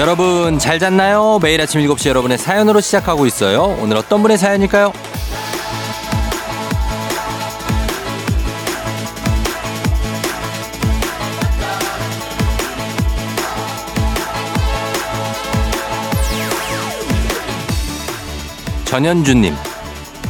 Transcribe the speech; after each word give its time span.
여러분 0.00 0.58
잘 0.58 0.78
잤나요? 0.78 1.38
매일 1.42 1.60
아침 1.60 1.82
7시 1.82 2.08
여러분의 2.08 2.38
사연으로 2.38 2.80
시작하고 2.80 3.26
있어요. 3.26 3.76
오늘 3.82 3.98
어떤 3.98 4.22
분의 4.22 4.38
사연일까요? 4.38 4.94
전현주님, 18.86 19.54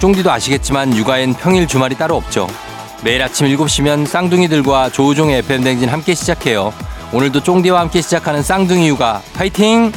쫑디도 0.00 0.32
아시겠지만 0.32 0.96
육아엔 0.96 1.34
평일 1.34 1.68
주말이 1.68 1.94
따로 1.94 2.16
없죠. 2.16 2.48
매일 3.04 3.22
아침 3.22 3.46
7시면 3.46 4.08
쌍둥이들과 4.08 4.90
조우종의 4.90 5.38
FM댕진 5.38 5.88
함께 5.88 6.16
시작해요. 6.16 6.74
오늘도 7.12 7.42
쫑디와 7.42 7.80
함께 7.80 8.00
시작하는 8.00 8.40
쌍둥이 8.40 8.88
육아 8.88 9.20
파이팅! 9.34 9.92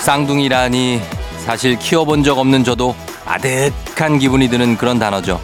쌍둥이라니 0.00 1.00
사실 1.44 1.78
키워본 1.78 2.24
적 2.24 2.38
없는 2.38 2.64
저도 2.64 2.96
아득한 3.24 4.18
기분이 4.18 4.48
드는 4.48 4.76
그런 4.76 4.98
단어죠. 4.98 5.40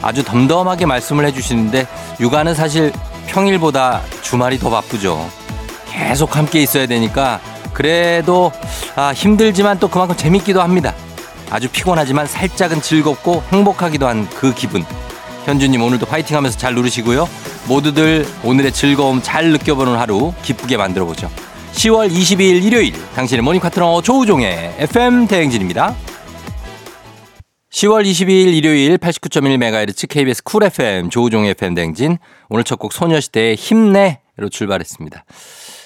아주 0.00 0.24
덤덤하게 0.24 0.86
말씀을 0.86 1.26
해주시는데 1.26 1.86
육아는 2.20 2.54
사실 2.54 2.90
평일보다 3.26 4.00
주말이 4.22 4.58
더 4.58 4.70
바쁘죠. 4.70 5.28
계속 5.90 6.36
함께 6.36 6.62
있어야 6.62 6.86
되니까 6.86 7.38
그래도 7.74 8.50
아, 8.96 9.12
힘들지만 9.12 9.78
또 9.78 9.88
그만큼 9.88 10.16
재밌기도 10.16 10.62
합니다. 10.62 10.94
아주 11.50 11.68
피곤하지만 11.70 12.26
살짝은 12.26 12.82
즐겁고 12.82 13.42
행복하기도 13.52 14.06
한 14.06 14.28
그 14.30 14.52
기분. 14.54 14.84
현주님 15.44 15.80
오늘도 15.82 16.04
파이팅 16.06 16.36
하면서 16.36 16.58
잘 16.58 16.74
누르시고요. 16.74 17.28
모두들 17.68 18.26
오늘의 18.44 18.72
즐거움 18.72 19.22
잘 19.22 19.50
느껴보는 19.52 19.96
하루 19.96 20.34
기쁘게 20.42 20.76
만들어 20.76 21.06
보죠. 21.06 21.30
10월 21.72 22.10
22일 22.10 22.62
일요일 22.64 22.92
당신의 23.14 23.42
morning 23.42 23.60
파트너 23.60 24.02
조우종의 24.02 24.74
FM 24.78 25.26
대행진입니다. 25.26 25.94
10월 27.70 28.04
22일 28.04 28.54
일요일 28.54 28.98
89.1MHz 28.98 30.08
KBS 30.08 30.42
쿨 30.42 30.64
FM 30.64 31.10
조우종의 31.10 31.50
FM 31.52 31.74
대행진 31.74 32.18
오늘 32.48 32.64
첫 32.64 32.78
곡 32.78 32.92
소녀시대의 32.92 33.54
힘내로 33.56 34.48
출발했습니다. 34.50 35.24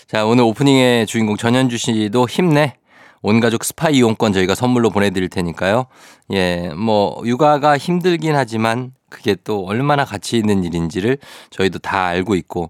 자 0.08 0.24
오늘 0.24 0.44
오프닝의 0.44 1.06
주인공 1.06 1.36
전현주 1.36 1.76
씨도 1.78 2.28
힘내 2.28 2.74
온 3.22 3.40
가족 3.40 3.64
스파 3.64 3.88
이용권 3.88 4.32
저희가 4.32 4.54
선물로 4.54 4.90
보내드릴 4.90 5.28
테니까요. 5.28 5.86
예, 6.32 6.70
뭐 6.76 7.22
육아가 7.24 7.78
힘들긴 7.78 8.34
하지만 8.34 8.92
그게 9.08 9.36
또 9.44 9.64
얼마나 9.64 10.04
가치 10.04 10.36
있는 10.36 10.64
일인지를 10.64 11.18
저희도 11.50 11.78
다 11.78 12.06
알고 12.06 12.34
있고 12.34 12.68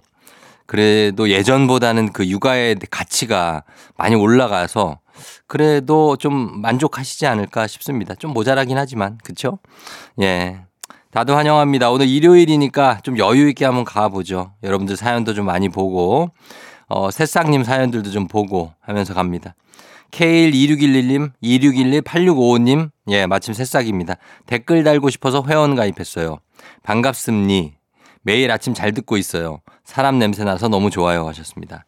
그래도 0.67 1.31
예전보다는 1.31 2.12
그 2.12 2.27
육아의 2.27 2.77
가치가 2.91 3.62
많이 3.97 4.14
올라가서 4.14 4.98
그래도 5.47 6.16
좀 6.16 6.60
만족하시지 6.60 7.26
않을까 7.26 7.66
싶습니다. 7.66 8.15
좀 8.15 8.32
모자라긴 8.32 8.78
하지만 8.78 9.19
그렇죠? 9.22 9.59
예. 10.21 10.60
다들 11.10 11.37
환영합니다. 11.37 11.91
오늘 11.91 12.09
일요일이니까 12.09 13.00
좀 13.03 13.19
여유 13.19 13.49
있게 13.50 13.66
한번 13.66 13.84
가보죠. 13.84 14.53
여러분들 14.62 14.97
사연도 14.97 15.34
좀 15.34 15.44
많이 15.44 15.69
보고 15.69 16.31
어, 16.88 17.10
새싹님 17.10 17.65
사연들도 17.65 18.10
좀 18.10 18.26
보고 18.26 18.72
하면서 18.81 19.12
갑니다. 19.12 19.55
K12611님, 20.12 21.33
2611-8655님, 21.43 22.91
예, 23.09 23.27
마침 23.27 23.55
새싹입니다. 23.55 24.17
댓글 24.47 24.84
달고 24.84 25.11
싶어서 25.11 25.43
회원 25.49 25.75
가입했어요. 25.75 26.39
반갑습니. 26.83 27.75
매일 28.25 28.53
아침 28.53 28.73
잘 28.73 28.93
듣고 28.93 29.17
있어요. 29.17 29.61
사람 29.84 30.19
냄새 30.19 30.45
나서 30.45 30.69
너무 30.69 30.91
좋아요 30.91 31.27
하셨습니다. 31.27 31.84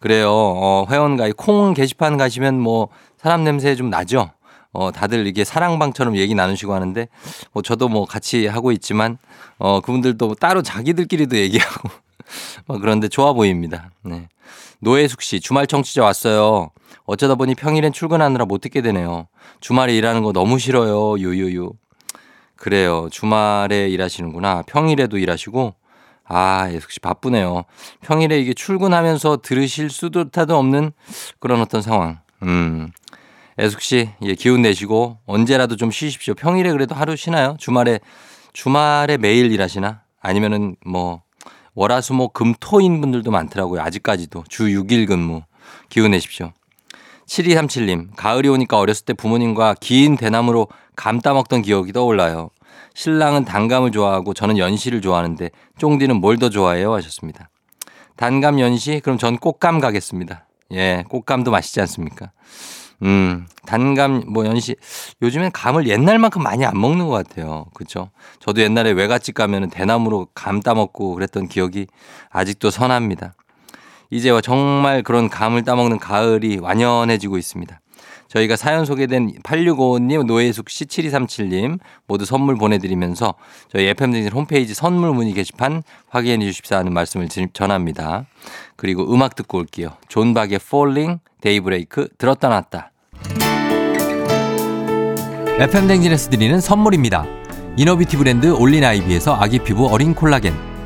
그래요. 0.00 0.30
어, 0.32 0.86
회원 0.90 1.16
가입, 1.16 1.36
콩 1.36 1.74
게시판 1.74 2.16
가시면 2.16 2.58
뭐 2.58 2.88
사람 3.18 3.44
냄새 3.44 3.76
좀 3.76 3.88
나죠? 3.88 4.30
어, 4.72 4.90
다들 4.90 5.26
이게 5.26 5.44
사랑방처럼 5.44 6.16
얘기 6.16 6.34
나누시고 6.34 6.74
하는데, 6.74 7.08
뭐 7.52 7.62
저도 7.62 7.88
뭐 7.88 8.04
같이 8.04 8.46
하고 8.46 8.72
있지만, 8.72 9.18
어, 9.58 9.80
그분들도 9.80 10.34
따로 10.34 10.62
자기들끼리도 10.62 11.36
얘기하고, 11.36 11.88
뭐 12.66 12.78
그런데 12.78 13.08
좋아 13.08 13.32
보입니다. 13.32 13.90
네. 14.02 14.28
노혜숙 14.80 15.22
씨, 15.22 15.40
주말 15.40 15.66
청취자 15.66 16.02
왔어요. 16.04 16.70
어쩌다 17.04 17.34
보니 17.34 17.54
평일엔 17.54 17.92
출근하느라 17.92 18.44
못 18.44 18.60
듣게 18.60 18.82
되네요. 18.82 19.28
주말에 19.60 19.96
일하는 19.96 20.22
거 20.22 20.32
너무 20.32 20.58
싫어요. 20.58 21.18
유유유. 21.18 21.72
그래요. 22.56 23.08
주말에 23.10 23.88
일하시는구나. 23.88 24.62
평일에도 24.66 25.18
일하시고. 25.18 25.74
아, 26.28 26.68
예숙 26.72 26.90
씨 26.90 27.00
바쁘네요. 27.00 27.64
평일에 28.02 28.40
이게 28.40 28.52
출근하면서 28.52 29.38
들으실 29.42 29.90
수도 29.90 30.28
타도 30.30 30.56
없는 30.56 30.92
그런 31.38 31.60
어떤 31.60 31.82
상황. 31.82 32.18
음. 32.42 32.90
애숙 33.58 33.80
씨, 33.80 34.10
예, 34.22 34.34
기운 34.34 34.62
내시고 34.62 35.18
언제라도 35.24 35.76
좀 35.76 35.90
쉬십시오. 35.90 36.34
평일에 36.34 36.72
그래도 36.72 36.94
하루 36.94 37.16
쉬나요? 37.16 37.56
주말에, 37.58 38.00
주말에 38.52 39.16
매일 39.16 39.50
일하시나? 39.52 40.02
아니면은 40.20 40.76
뭐, 40.84 41.22
월화수목 41.76 42.32
금토인 42.32 43.00
분들도 43.00 43.30
많더라고요. 43.30 43.80
아직까지도. 43.82 44.44
주 44.48 44.64
6일 44.64 45.06
근무. 45.06 45.42
기운 45.88 46.10
내십시오. 46.10 46.52
7237님, 47.26 48.08
가을이 48.16 48.48
오니까 48.48 48.78
어렸을 48.78 49.04
때 49.04 49.12
부모님과 49.12 49.74
긴 49.80 50.16
대나무로 50.16 50.68
감 50.94 51.20
따먹던 51.20 51.62
기억이 51.62 51.92
떠올라요. 51.92 52.50
신랑은 52.94 53.44
단감을 53.44 53.90
좋아하고 53.92 54.32
저는 54.32 54.58
연시를 54.58 55.00
좋아하는데 55.00 55.50
쫑디는 55.78 56.16
뭘 56.16 56.38
더 56.38 56.48
좋아해요? 56.50 56.94
하셨습니다. 56.94 57.50
단감 58.16 58.58
연시? 58.60 59.00
그럼 59.02 59.18
전 59.18 59.36
꽃감 59.38 59.80
가겠습니다. 59.80 60.46
예, 60.72 61.04
꽃감도 61.08 61.50
맛있지 61.50 61.80
않습니까? 61.82 62.30
음, 63.02 63.46
단감, 63.66 64.24
뭐, 64.28 64.46
연시. 64.46 64.76
요즘엔 65.22 65.52
감을 65.52 65.86
옛날만큼 65.88 66.42
많이 66.42 66.64
안 66.64 66.80
먹는 66.80 67.06
것 67.06 67.12
같아요. 67.12 67.66
그죠? 67.74 68.10
저도 68.40 68.62
옛날에 68.62 68.92
외갓집 68.92 69.34
가면은 69.34 69.68
대나무로 69.70 70.28
감 70.34 70.60
따먹고 70.60 71.14
그랬던 71.14 71.48
기억이 71.48 71.86
아직도 72.30 72.70
선합니다. 72.70 73.34
이제 74.10 74.30
정말 74.42 75.02
그런 75.02 75.28
감을 75.28 75.64
따먹는 75.64 75.98
가을이 75.98 76.58
완연해지고 76.58 77.38
있습니다. 77.38 77.80
저희가 78.28 78.56
사연 78.56 78.84
소개된 78.84 79.40
8655님, 79.42 80.24
노예숙 80.24 80.68
씨, 80.68 80.84
7237님 80.86 81.78
모두 82.06 82.24
선물 82.24 82.56
보내드리면서 82.56 83.34
저희 83.70 83.86
FM대행진 83.86 84.32
홈페이지 84.32 84.74
선물 84.74 85.12
문의 85.12 85.32
게시판 85.32 85.82
확인해 86.08 86.46
주십사 86.46 86.78
하는 86.78 86.92
말씀을 86.92 87.28
전합니다. 87.52 88.26
그리고 88.76 89.12
음악 89.12 89.34
듣고 89.34 89.58
올게요. 89.58 89.90
존 90.08 90.34
박의 90.34 90.60
Falling, 90.62 91.20
데이브레이크 91.40 92.08
들었다 92.18 92.48
놨다. 92.48 92.92
FM대행진에서 95.58 96.30
드리는 96.30 96.60
선물입니다. 96.60 97.24
inner 97.78 97.95
beauty 97.95 98.16
브랜드 98.16 98.52
올린 98.52 98.84
아이비에서 98.84 99.34
아기 99.34 99.58
피부 99.58 99.86
어린 99.86 100.14
콜라겐 100.14 100.75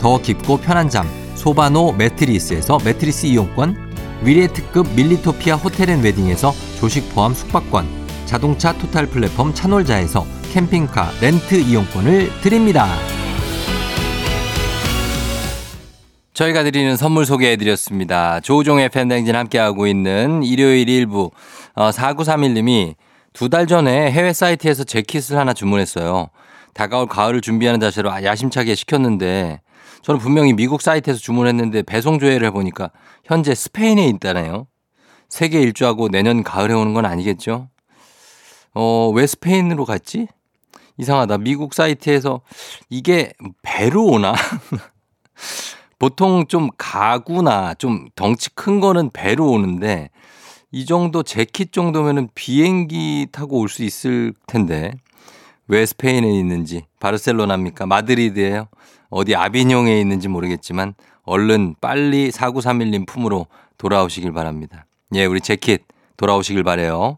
더 0.00 0.20
깊고 0.20 0.56
편한 0.58 0.88
잠 0.88 1.06
소바노 1.34 1.92
매트리스에서 1.92 2.78
매트리스 2.84 3.26
이용권 3.26 3.90
위례 4.22 4.46
특급 4.46 4.88
밀리토피아 4.94 5.56
호텔앤웨딩에서 5.56 6.52
조식 6.78 7.14
포함 7.14 7.34
숙박권 7.34 7.86
자동차 8.26 8.72
토탈 8.72 9.06
플랫폼 9.06 9.52
차놀자에서 9.54 10.24
캠핑카 10.52 11.10
렌트 11.20 11.54
이용권을 11.54 12.40
드립니다. 12.40 12.86
저희가 16.34 16.62
드리는 16.62 16.96
선물 16.96 17.26
소개해드렸습니다. 17.26 18.40
조종의 18.40 18.88
팬댕진 18.88 19.34
함께하고 19.36 19.86
있는 19.86 20.42
일요일 20.42 20.88
일부 20.88 21.30
어, 21.74 21.90
4931님이 21.90 22.94
두 23.32 23.48
달 23.48 23.66
전에 23.66 24.10
해외 24.10 24.32
사이트에서 24.32 24.84
재킷을 24.84 25.36
하나 25.38 25.52
주문했어요. 25.52 26.28
다가올 26.74 27.06
가을을 27.06 27.40
준비하는 27.40 27.80
자세로 27.80 28.10
야심차게 28.24 28.74
시켰는데 28.74 29.60
저는 30.02 30.18
분명히 30.18 30.52
미국 30.52 30.80
사이트에서 30.82 31.20
주문했는데 31.20 31.82
배송 31.82 32.18
조회를 32.18 32.46
해보니까 32.48 32.90
현재 33.24 33.54
스페인에 33.54 34.06
있다네요. 34.08 34.66
세계 35.28 35.60
일주하고 35.60 36.08
내년 36.08 36.42
가을에 36.42 36.74
오는 36.74 36.94
건 36.94 37.04
아니겠죠? 37.04 37.68
어, 38.74 39.10
왜 39.14 39.26
스페인으로 39.26 39.84
갔지? 39.84 40.26
이상하다. 40.96 41.38
미국 41.38 41.74
사이트에서 41.74 42.40
이게 42.88 43.32
배로 43.62 44.04
오나? 44.06 44.34
보통 45.98 46.46
좀 46.46 46.68
가구나 46.78 47.74
좀 47.74 48.08
덩치 48.14 48.50
큰 48.54 48.80
거는 48.80 49.10
배로 49.12 49.50
오는데 49.50 50.10
이 50.72 50.86
정도 50.86 51.22
재킷 51.22 51.72
정도면은 51.72 52.28
비행기 52.34 53.28
타고 53.32 53.58
올 53.58 53.68
수 53.68 53.82
있을 53.82 54.32
텐데 54.46 54.92
왜 55.68 55.84
스페인에 55.86 56.26
있는지 56.38 56.84
바르셀로나입니까? 57.00 57.86
마드리드예요? 57.86 58.68
어디 59.10 59.34
아비뇽에 59.34 60.00
있는지 60.00 60.28
모르겠지만 60.28 60.94
얼른 61.24 61.76
빨리 61.80 62.30
4931님 62.30 63.06
품으로 63.06 63.46
돌아오시길 63.78 64.32
바랍니다. 64.32 64.86
예, 65.14 65.26
우리 65.26 65.40
재킷 65.40 65.82
돌아오시길 66.16 66.64
바래요. 66.64 67.16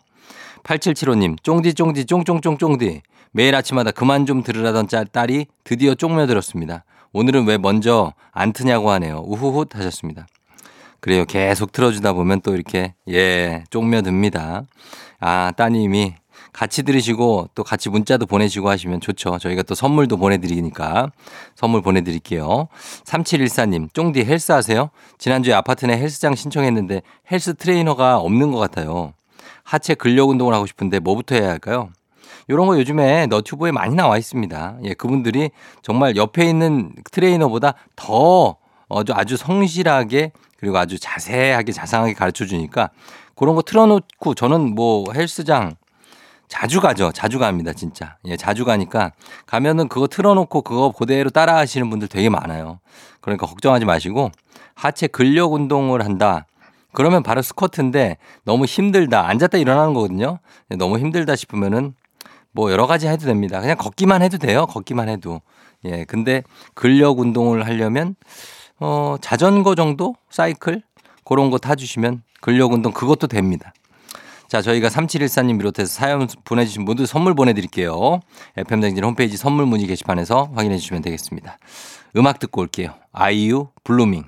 8775님, 0.65 1.43
쫑디쫑디 1.43 2.07
쫑쫑쫑쫑디. 2.07 3.03
매일 3.33 3.55
아침마다 3.55 3.91
그만 3.91 4.27
좀 4.27 4.43
들으라던 4.43 4.87
딸이 5.11 5.47
드디어 5.65 5.95
쫑며들었습니다. 5.95 6.85
오늘은 7.13 7.47
왜 7.47 7.59
먼저 7.59 8.13
안 8.31 8.53
트냐고 8.53 8.91
하네요. 8.91 9.23
우후훗 9.27 9.67
하셨습니다. 9.73 10.27
그래요. 11.01 11.25
계속 11.25 11.73
틀어주다 11.73 12.13
보면 12.13 12.43
또 12.43 12.55
이렇게, 12.55 12.95
예, 13.09 13.65
쫑며듭니다. 13.71 14.63
아, 15.19 15.53
따님이 15.57 16.15
같이 16.53 16.83
들으시고 16.83 17.49
또 17.55 17.65
같이 17.65 17.89
문자도 17.89 18.27
보내시고 18.27 18.69
하시면 18.69 19.01
좋죠. 19.01 19.39
저희가 19.39 19.63
또 19.63 19.75
선물도 19.75 20.19
보내드리니까 20.19 21.11
선물 21.55 21.81
보내드릴게요. 21.81 22.69
3714님, 23.05 23.93
쫑디 23.95 24.25
헬스 24.25 24.53
하세요? 24.53 24.91
지난주에 25.19 25.55
아파트 25.55 25.87
내 25.87 25.97
헬스장 25.97 26.35
신청했는데 26.35 27.03
헬스 27.31 27.55
트레이너가 27.55 28.19
없는 28.19 28.53
것 28.53 28.59
같아요. 28.59 29.15
하체 29.65 29.95
근력 29.95 30.29
운동을 30.29 30.53
하고 30.53 30.67
싶은데 30.67 30.99
뭐부터 30.99 31.37
해야 31.37 31.49
할까요? 31.49 31.89
이런 32.49 32.67
거 32.67 32.79
요즘에 32.79 33.27
너튜브에 33.27 33.73
많이 33.73 33.95
나와 33.95 34.19
있습니다. 34.19 34.79
예, 34.85 34.95
그분들이 34.95 35.51
정말 35.81 36.17
옆에 36.17 36.45
있는 36.45 36.93
트레이너보다 37.11 37.75
더 37.97 38.57
아주 38.89 39.37
성실하게 39.37 40.33
그리고 40.59 40.77
아주 40.77 40.99
자세하게 40.99 41.73
자상하게 41.73 42.13
가르쳐 42.13 42.45
주니까 42.45 42.91
그런 43.35 43.55
거 43.55 43.63
틀어놓고 43.63 44.35
저는 44.35 44.75
뭐 44.75 45.05
헬스장 45.15 45.77
자주 46.53 46.83
가죠. 46.83 47.13
자주 47.13 47.39
갑니다, 47.39 47.73
진짜. 47.73 48.19
예, 48.27 48.37
자주 48.37 48.67
가니까 48.67 49.13
가면은 49.47 49.89
그거 49.89 50.07
틀어놓고 50.07 50.61
그거 50.61 50.93
그대로 50.93 51.31
따라 51.31 51.57
하시는 51.57 51.89
분들 51.89 52.09
되게 52.09 52.29
많아요. 52.29 52.79
그러니까 53.23 53.47
걱정하지 53.47 53.87
마시고 53.87 54.31
하체 54.75 55.07
근력 55.07 55.55
운동을 55.55 56.05
한다. 56.05 56.45
그러면 56.93 57.23
바로 57.23 57.41
스쿼트인데 57.41 58.19
너무 58.45 58.67
힘들다. 58.67 59.27
앉았다 59.29 59.57
일어나는 59.57 59.95
거거든요. 59.95 60.41
너무 60.77 60.99
힘들다 60.99 61.37
싶으면은 61.37 61.95
뭐 62.51 62.71
여러 62.71 62.87
가지 62.87 63.09
해도 63.09 63.25
됩니다. 63.25 63.63
그냥 63.63 63.79
걷기만 63.79 64.21
해도 64.21 64.37
돼요. 64.37 64.67
걷기만 64.67 65.09
해도. 65.09 65.41
예, 65.87 66.05
근데 66.05 66.43
근력 66.75 67.19
운동을 67.19 67.65
하려면 67.65 68.15
어, 68.79 69.17
자전거 69.23 69.75
정도? 69.75 70.17
사이클? 70.29 70.83
그런 71.25 71.51
거 71.51 71.57
타주시면 71.57 72.23
근력 72.43 72.75
운동 72.75 72.93
그것도 72.93 73.27
됩니다. 73.29 73.73
자, 74.53 74.61
저희가 74.61 74.89
3714님 74.89 75.57
비롯해서 75.57 75.91
사연 75.91 76.29
보내주신 76.45 76.85
분들 76.85 77.07
선물 77.07 77.35
보내드릴게요. 77.35 78.21
FM댕진 78.59 79.03
홈페이지 79.03 79.39
선물 79.39 79.65
문의 79.65 79.87
게시판에서 79.87 80.51
확인해 80.55 80.77
주시면 80.77 81.01
되겠습니다. 81.01 81.57
음악 82.19 82.39
듣고 82.39 82.61
올게요. 82.61 82.93
아이유 83.13 83.71
블루밍. 83.83 84.25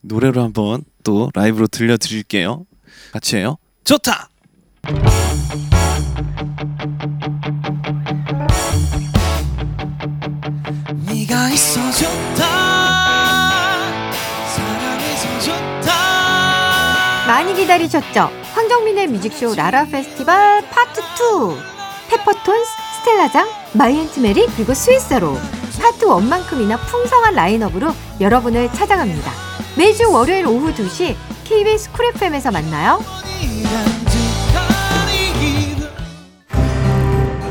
노래로 0.00 0.42
한번 0.42 0.82
또 1.04 1.30
라이브로 1.34 1.68
들려드릴게요. 1.68 2.66
같이 3.12 3.36
해요. 3.36 3.58
좋다! 3.84 4.28
기다리셨죠? 17.60 18.30
황정민의 18.54 19.08
뮤직쇼 19.08 19.54
라라 19.54 19.84
페스티벌 19.84 20.62
파트 20.70 21.00
2 21.00 21.04
페퍼톤스, 22.08 22.70
스텔라장, 22.98 23.48
마이 23.74 23.89
앤트 23.89 24.18
메리 24.20 24.46
그리고 24.56 24.72
스윗소로우 24.72 25.34
파트 25.78 26.06
1만큼이나 26.06 26.78
풍성한 26.78 27.34
라인업으로 27.34 27.92
여러분을 28.18 28.72
찾아갑니다. 28.72 29.30
매주 29.76 30.10
월요일 30.10 30.46
오후 30.46 30.72
2시 30.72 31.14
KBS 31.44 31.92
쿨 31.92 32.06
FM에서 32.06 32.50
만나요. 32.50 32.98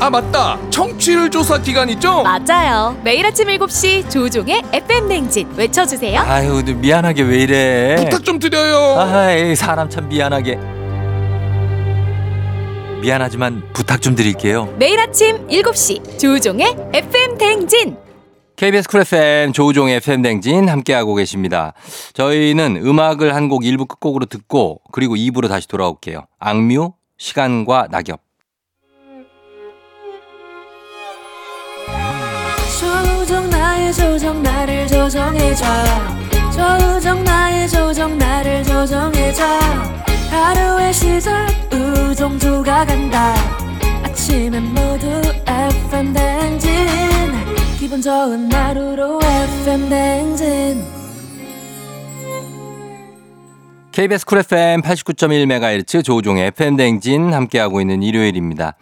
아 0.00 0.08
맞다 0.08 0.58
청취율 0.70 1.30
조사 1.30 1.60
기간 1.60 1.90
있죠? 1.90 2.22
맞아요. 2.22 2.98
매일 3.04 3.26
아침 3.26 3.48
7시 3.48 4.10
조우종의 4.10 4.62
FM대행진 4.72 5.52
외쳐주세요. 5.56 6.20
아유, 6.20 6.62
미안하게 6.64 7.22
왜 7.22 7.42
이래. 7.42 7.96
부탁 7.96 8.24
좀 8.24 8.38
드려요 8.38 8.98
아이, 8.98 9.54
사람 9.54 9.90
참 9.90 10.08
미안하게. 10.08 10.58
미안하지만 13.02 13.62
부탁 13.74 14.00
좀 14.00 14.14
드릴게요. 14.14 14.74
매일 14.78 14.98
아침 15.00 15.46
7시 15.48 16.18
조종의 16.18 16.76
FM 16.94 17.36
냉진. 17.36 17.96
KBS 18.56 18.88
쿨 18.88 19.00
FM 19.00 19.52
조우종의 19.52 19.96
FM 19.96 20.22
댕진 20.22 20.68
함께하고 20.68 21.14
계십니다. 21.14 21.74
저희는 22.14 22.76
음악을 22.84 23.34
한곡 23.34 23.62
1부 23.64 23.86
끝곡으로 23.88 24.24
듣고 24.26 24.80
그리고 24.92 25.14
2부로 25.14 25.48
다시 25.48 25.68
돌아올게요. 25.68 26.26
악뮤, 26.38 26.92
시간과 27.18 27.88
낙엽. 27.90 28.29
조정 33.92 34.42
나를 34.42 34.86
조정해줘. 34.86 35.64
조정 36.52 37.24
나의 37.24 37.68
조정 37.68 38.16
나를 38.16 38.62
조정해줘. 38.62 39.44
하루의 40.30 40.92
시절 40.92 41.46
우정조가 41.72 42.86
간다. 42.86 43.34
아침엔 44.04 44.62
모두 44.62 45.06
FM 45.46 46.12
댕진. 46.12 46.70
기분 47.78 48.00
좋은 48.00 48.52
하루로 48.52 49.18
FM 49.22 49.88
댕진. 49.88 50.84
KBS 53.92 54.24
쿨 54.24 54.38
FM 54.38 54.82
89.1MHz 54.82 56.04
조우종의 56.04 56.46
FM 56.48 56.76
댕진 56.76 57.34
함께하고 57.34 57.80
있는 57.80 58.02
일요일입니다. 58.04 58.76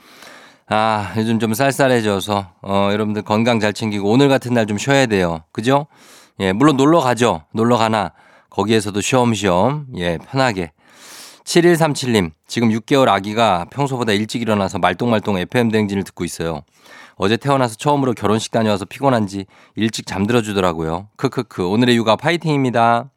아, 0.71 1.15
요즘 1.17 1.39
좀 1.39 1.55
쌀쌀해져서, 1.55 2.53
어, 2.63 2.89
여러분들 2.93 3.23
건강 3.23 3.59
잘 3.59 3.73
챙기고 3.73 4.11
오늘 4.11 4.29
같은 4.29 4.53
날 4.53 4.67
좀 4.67 4.77
쉬어야 4.77 5.07
돼요. 5.07 5.41
그죠? 5.53 5.87
예, 6.41 6.53
물론 6.53 6.77
놀러 6.77 7.01
가죠. 7.01 7.43
놀러 7.55 7.79
가나, 7.79 8.13
거기에서도 8.51 9.01
쉬엄쉬엄, 9.01 9.87
예, 9.97 10.19
편하게. 10.31 10.73
7137님, 11.45 12.33
지금 12.47 12.69
6개월 12.69 13.09
아기가 13.09 13.65
평소보다 13.71 14.13
일찍 14.13 14.43
일어나서 14.43 14.79
말똥말똥 14.79 15.39
FM 15.39 15.71
댕진을 15.71 16.05
듣고 16.05 16.25
있어요. 16.27 16.61
어제 17.17 17.39
태어나서 17.39 17.77
처음으로 17.77 18.13
결혼식 18.13 18.53
다녀와서 18.53 18.85
피곤한지 18.85 19.47
일찍 19.75 20.07
잠들어 20.07 20.43
주더라고요. 20.43 21.09
크크크. 21.17 21.67
오늘의 21.67 21.97
육아 21.97 22.17
파이팅입니다. 22.17 23.11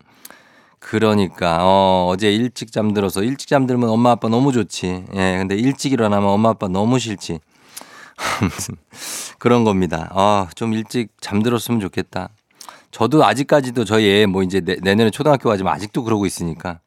그러니까 0.81 1.59
어, 1.61 2.07
어제 2.09 2.33
일찍 2.33 2.71
잠들어서 2.71 3.23
일찍 3.23 3.47
잠들면 3.47 3.87
엄마 3.89 4.11
아빠 4.11 4.27
너무 4.27 4.51
좋지. 4.51 5.05
예, 5.13 5.37
근데 5.37 5.55
일찍 5.55 5.93
일어나면 5.93 6.27
엄마 6.29 6.49
아빠 6.49 6.67
너무 6.67 6.97
싫지. 6.99 7.39
아무튼 8.41 8.75
그런 9.37 9.63
겁니다. 9.63 10.09
아, 10.11 10.47
좀 10.55 10.73
일찍 10.73 11.09
잠들었으면 11.21 11.79
좋겠다. 11.79 12.29
저도 12.89 13.23
아직까지도 13.23 13.85
저희 13.85 14.09
애 14.09 14.25
뭐 14.25 14.43
이제 14.43 14.59
내, 14.59 14.75
내년에 14.81 15.11
초등학교 15.11 15.49
가지만 15.49 15.73
아직도 15.75 16.03
그러고 16.03 16.25
있으니까. 16.25 16.79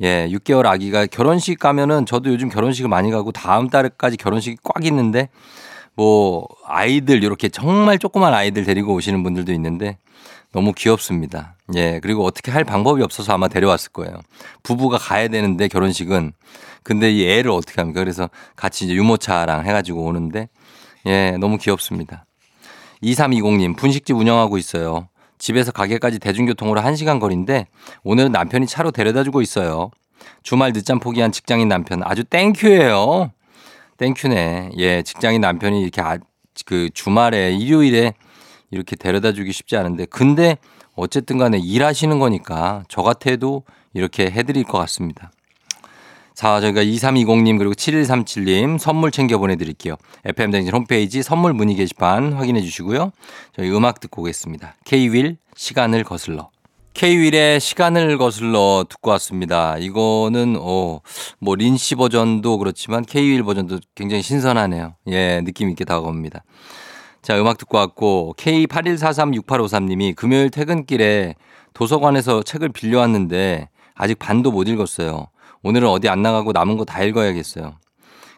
예, 0.00 0.28
6개월 0.30 0.66
아기가 0.66 1.06
결혼식 1.06 1.58
가면은 1.58 2.06
저도 2.06 2.30
요즘 2.30 2.48
결혼식을 2.48 2.88
많이 2.88 3.10
가고 3.10 3.30
다음 3.32 3.68
달까지 3.68 4.16
결혼식이 4.16 4.58
꽉 4.62 4.84
있는데 4.86 5.28
뭐 5.94 6.46
아이들 6.66 7.22
이렇게 7.22 7.48
정말 7.48 7.98
조그만 7.98 8.34
아이들 8.34 8.64
데리고 8.64 8.94
오시는 8.94 9.22
분들도 9.22 9.52
있는데 9.52 9.98
너무 10.52 10.72
귀엽습니다. 10.72 11.56
예, 11.74 11.98
그리고 12.00 12.24
어떻게 12.24 12.52
할 12.52 12.64
방법이 12.64 13.02
없어서 13.02 13.32
아마 13.32 13.48
데려왔을 13.48 13.92
거예요. 13.92 14.14
부부가 14.62 14.98
가야 14.98 15.28
되는데 15.28 15.68
결혼식은 15.68 16.32
근데 16.82 17.10
이 17.10 17.28
애를 17.28 17.50
어떻게 17.50 17.80
합니까? 17.80 18.00
그래서 18.00 18.30
같이 18.54 18.84
이제 18.84 18.94
유모차랑 18.94 19.66
해 19.66 19.72
가지고 19.72 20.04
오는데 20.04 20.48
예, 21.06 21.32
너무 21.38 21.58
귀엽습니다. 21.58 22.24
2320님, 23.02 23.76
분식집 23.76 24.16
운영하고 24.16 24.58
있어요. 24.58 25.08
집에서 25.38 25.72
가게까지 25.72 26.18
대중교통으로 26.20 26.80
1시간 26.80 27.20
거리인데 27.20 27.66
오늘은 28.02 28.32
남편이 28.32 28.66
차로 28.66 28.92
데려다 28.92 29.24
주고 29.24 29.42
있어요. 29.42 29.90
주말 30.42 30.72
늦잠 30.72 31.00
포기한 31.00 31.32
직장인 31.32 31.68
남편 31.68 32.02
아주 32.04 32.24
thank 32.24 32.65
you예요. 32.65 33.32
thank 33.98 34.32
you네. 34.32 34.72
예, 34.78 35.02
직장인 35.02 35.40
남편이 35.40 35.80
이렇게 35.80 36.00
아, 36.00 36.18
그 36.66 36.90
주말에 36.92 37.52
일요일에 37.52 38.14
이렇게 38.70 38.96
데려다 38.96 39.32
주기 39.32 39.52
쉽지 39.52 39.76
않은데 39.76 40.06
근데 40.06 40.58
어쨌든 40.94 41.38
간에 41.38 41.58
일하시는 41.58 42.18
거니까 42.18 42.84
저 42.88 43.02
같아도 43.02 43.64
이렇게 43.92 44.30
해드릴 44.30 44.64
것 44.64 44.78
같습니다. 44.78 45.30
자, 46.34 46.60
저희가 46.60 46.82
2320님 46.82 47.58
그리고 47.58 47.74
7137님 47.74 48.78
선물 48.78 49.12
챙겨 49.12 49.38
보내드릴게요. 49.38 49.94
FM댕진 50.24 50.74
홈페이지 50.74 51.22
선물 51.22 51.52
문의 51.52 51.76
게시판 51.76 52.32
확인해 52.32 52.60
주시고요. 52.60 53.12
저희 53.54 53.70
음악 53.70 54.00
듣고 54.00 54.22
오겠습니다. 54.22 54.74
K-윌 54.84 55.36
시간을 55.54 56.02
거슬러. 56.02 56.50
K-윌의 56.94 57.58
시간을 57.60 58.18
거슬러 58.18 58.84
듣고 58.88 59.10
왔습니다. 59.10 59.76
이거는 59.78 60.56
어, 60.60 61.00
뭐 61.40 61.54
린씨 61.56 61.96
버전도 61.96 62.58
그렇지만 62.58 63.04
K-윌 63.04 63.42
버전도 63.42 63.80
굉장히 63.96 64.22
신선하네요. 64.22 64.94
예, 65.08 65.40
느낌 65.44 65.70
있게 65.70 65.84
다가옵니다. 65.84 66.44
자, 67.20 67.40
음악 67.40 67.58
듣고 67.58 67.78
왔고 67.78 68.34
K81436853님이 68.38 70.14
금요일 70.14 70.50
퇴근길에 70.50 71.34
도서관에서 71.72 72.42
책을 72.44 72.68
빌려왔는데 72.68 73.68
아직 73.94 74.18
반도 74.18 74.52
못 74.52 74.68
읽었어요. 74.68 75.26
오늘은 75.64 75.88
어디 75.88 76.08
안 76.08 76.22
나가고 76.22 76.52
남은 76.52 76.76
거 76.76 76.84
다 76.84 77.02
읽어야겠어요. 77.02 77.74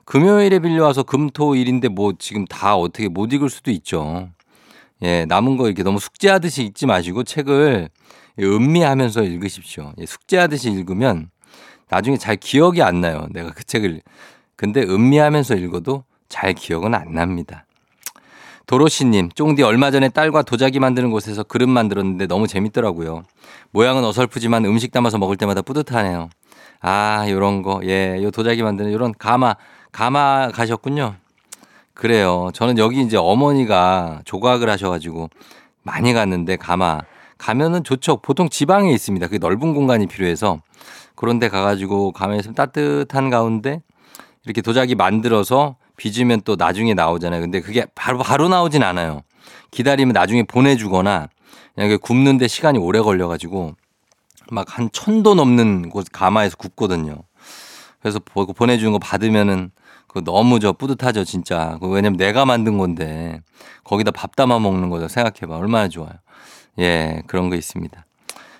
금요일에 0.07 0.61
빌려와서 0.61 1.03
금 1.03 1.29
토 1.31 1.57
일인데 1.57 1.89
뭐 1.89 2.15
지금 2.19 2.47
다 2.47 2.77
어떻게 2.77 3.09
못 3.09 3.33
읽을 3.35 3.51
수도 3.51 3.71
있죠. 3.73 4.31
예, 5.03 5.27
남은 5.27 5.59
거 5.59 5.67
이렇게 5.67 5.83
너무 5.83 5.99
숙제하듯이 5.99 6.65
읽지 6.65 6.87
마시고 6.87 7.25
책을 7.25 7.91
음미하면서 8.39 9.23
읽으십시오. 9.23 9.93
예, 9.99 10.07
숙제하듯이 10.07 10.71
읽으면 10.71 11.31
나중에 11.89 12.17
잘 12.17 12.37
기억이 12.37 12.83
안 12.83 13.01
나요. 13.01 13.27
내가 13.31 13.51
그 13.53 13.65
책을. 13.65 14.01
근데 14.57 14.83
음미하면서 14.83 15.57
읽어도 15.57 16.05
잘 16.29 16.53
기억은 16.53 16.95
안 16.95 17.13
납니다. 17.13 17.65
도로시님, 18.67 19.31
쫑디 19.31 19.63
얼마 19.63 19.93
전에 19.93 20.09
딸과 20.09 20.43
도자기 20.43 20.81
만드는 20.81 21.11
곳에서 21.11 21.45
그릇 21.45 21.69
만들었는데 21.69 22.27
너무 22.27 22.49
재밌더라고요. 22.49 23.23
모양은 23.71 24.05
어설프지만 24.05 24.65
음식 24.65 24.91
담아서 24.91 25.19
먹을 25.19 25.37
때마다 25.37 25.63
뿌듯하네요. 25.63 26.31
아, 26.81 27.27
요런 27.29 27.63
거. 27.63 27.81
예, 27.85 28.21
요 28.23 28.31
도자기 28.33 28.63
만드는 28.65 28.93
요런 28.93 29.15
가마, 29.19 29.55
가마 29.93 30.51
가셨군요. 30.51 31.15
그래요. 31.95 32.51
저는 32.53 32.77
여기 32.79 33.01
이제 33.03 33.17
어머니가 33.17 34.23
조각을 34.25 34.69
하셔가지고 34.69 35.31
많이 35.83 36.13
갔는데 36.13 36.57
가마. 36.57 37.01
가면은 37.39 37.85
좋죠. 37.85 38.19
보통 38.19 38.49
지방에 38.49 38.93
있습니다. 38.93 39.29
그 39.29 39.37
넓은 39.37 39.75
공간이 39.75 40.07
필요해서 40.07 40.61
그런데 41.15 41.49
가가지고 41.49 42.13
가면 42.13 42.39
있으면 42.41 42.55
따뜻한 42.55 43.31
가운데 43.31 43.83
이렇게 44.45 44.61
도자기 44.63 44.95
만들어서 44.95 45.77
빚으면 45.97 46.43
또 46.45 46.57
나중에 46.57 46.95
나오잖아요. 46.95 47.41
근데 47.41 47.61
그게 47.61 47.87
바로 47.95 48.19
바로 48.19 48.49
나오진 48.49 48.83
않아요. 48.83 49.23
기다리면 49.71 50.13
나중에 50.13 50.43
보내주거나 50.43 51.29
그냥 51.75 51.99
굽는데 52.01 52.49
시간이 52.49 52.79
오래 52.79 53.01
걸려가지고 53.01 53.75
막 54.51 54.67
한 54.69 54.89
천도 54.93 55.35
넘는 55.35 55.91
곳 55.91 56.07
가마에서 56.13 56.57
굽거든요. 56.57 57.23
그래서 58.01 58.21
보내주는 58.21 58.93
거 58.93 58.99
받으면은 58.99 59.71
그 60.07 60.23
너무 60.25 60.61
저 60.61 60.73
뿌듯하죠, 60.73 61.25
진짜. 61.25 61.79
왜냐면 61.83 62.17
내가 62.17 62.45
만든 62.45 62.79
건데 62.79 63.41
거기다 63.85 64.13
밥 64.13 64.37
담아 64.37 64.59
먹는 64.61 64.89
거죠. 64.89 65.09
생각해봐. 65.09 65.57
얼마나 65.57 65.89
좋아요. 65.89 66.13
예, 66.79 67.23
그런 67.27 67.51
거 67.51 67.57
있습니다. 67.57 68.05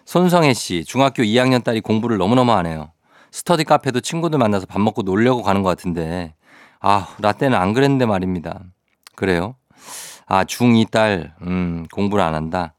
손성혜 0.05 0.55
씨, 0.55 0.85
중학교 0.85 1.23
2학년 1.23 1.63
딸이 1.63 1.81
공부를 1.81 2.19
너무너무 2.19 2.53
안 2.53 2.67
해요. 2.67 2.93
스터디 3.31 3.65
카페도 3.65 4.01
친구들 4.01 4.39
만나서 4.39 4.67
밥 4.67 4.81
먹고 4.81 5.03
놀려고 5.03 5.43
가는 5.43 5.63
것 5.63 5.69
같은데, 5.69 6.35
아, 6.81 7.09
라떼는 7.19 7.59
안 7.59 7.75
그랬는데 7.75 8.07
말입니다. 8.07 8.61
그래요? 9.15 9.57
아, 10.27 10.45
중2 10.45 10.91
딸, 10.91 11.35
음, 11.43 11.87
공부를 11.93 12.23
안 12.25 12.35
한다. 12.35 12.75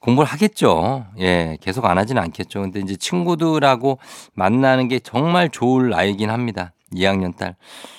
공부를 0.00 0.28
하겠죠. 0.28 1.06
예, 1.20 1.56
계속 1.60 1.84
안 1.84 1.96
하지는 1.96 2.20
않겠죠. 2.22 2.62
근데 2.62 2.80
이제 2.80 2.96
친구들하고 2.96 3.98
만나는 4.34 4.88
게 4.88 4.98
정말 4.98 5.48
좋을 5.48 5.90
나이긴 5.90 6.28
합니다. 6.30 6.72
2학년 6.92 7.36
딸. 7.36 7.54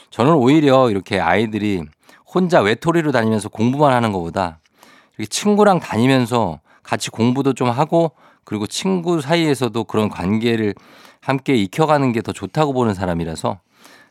저는 0.10 0.34
오히려 0.34 0.90
이렇게 0.90 1.20
아이들이 1.20 1.82
혼자 2.26 2.62
외톨이로 2.62 3.12
다니면서 3.12 3.50
공부만 3.50 3.94
하는 3.94 4.12
것보다 4.12 4.60
이렇게 5.18 5.30
친구랑 5.30 5.80
다니면서 5.80 6.60
같이 6.84 7.10
공부도 7.10 7.54
좀 7.54 7.70
하고 7.70 8.12
그리고 8.44 8.68
친구 8.68 9.22
사이에서도 9.22 9.84
그런 9.86 10.10
관계를 10.10 10.76
함께 11.22 11.56
익혀가는 11.56 12.12
게 12.12 12.22
더 12.22 12.32
좋다고 12.34 12.74
보는 12.74 12.94
사람이라서 12.94 13.60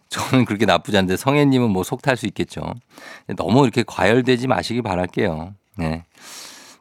저는 0.08 0.44
그렇게 0.44 0.66
나쁘지 0.66 0.96
않은데 0.98 1.16
성혜님은 1.16 1.70
뭐 1.70 1.82
속 1.82 2.02
탈 2.02 2.16
수 2.16 2.26
있겠죠. 2.26 2.62
너무 3.36 3.62
이렇게 3.64 3.82
과열되지 3.86 4.46
마시기 4.46 4.82
바랄게요. 4.82 5.54
네. 5.76 6.04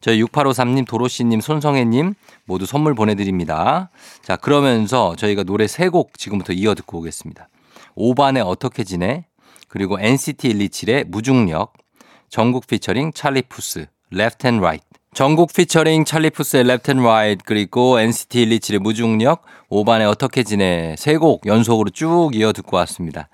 저희 0.02 0.22
6853님, 0.24 0.88
도로씨님, 0.88 1.42
손성혜님 1.42 2.16
모두 2.46 2.66
선물 2.66 2.96
보내드립니다. 2.96 3.90
자, 4.24 4.36
그러면서 4.36 5.16
저희가 5.16 5.44
노래 5.44 5.68
세 5.68 5.90
곡 5.90 6.18
지금부터 6.18 6.54
이어 6.54 6.74
듣고 6.74 6.98
오겠습니다. 7.00 7.48
5반에 7.96 8.46
어떻게 8.46 8.84
지내? 8.84 9.26
그리고 9.68 10.00
NCT 10.00 10.54
127의 10.54 11.08
무중력, 11.08 11.74
전국 12.30 12.66
피처링 12.68 13.12
찰리 13.14 13.42
푸스, 13.44 13.86
Left 14.12 14.48
and 14.48 14.66
Right. 14.66 14.86
전국 15.14 15.52
피처링 15.54 16.06
Left 16.66 16.90
and 16.90 17.06
Right 17.06 17.44
그리고 17.46 18.00
NCT 18.00 18.46
127의 18.46 18.80
무중력 18.80 19.42
5반에 19.70 20.10
어떻게 20.10 20.42
지내 20.44 20.96
세 20.98 21.18
곡 21.18 21.46
연속으로 21.46 21.90
쭉 21.90 22.32
이어 22.34 22.54
듣고 22.54 22.78
왔습니다. 22.78 23.28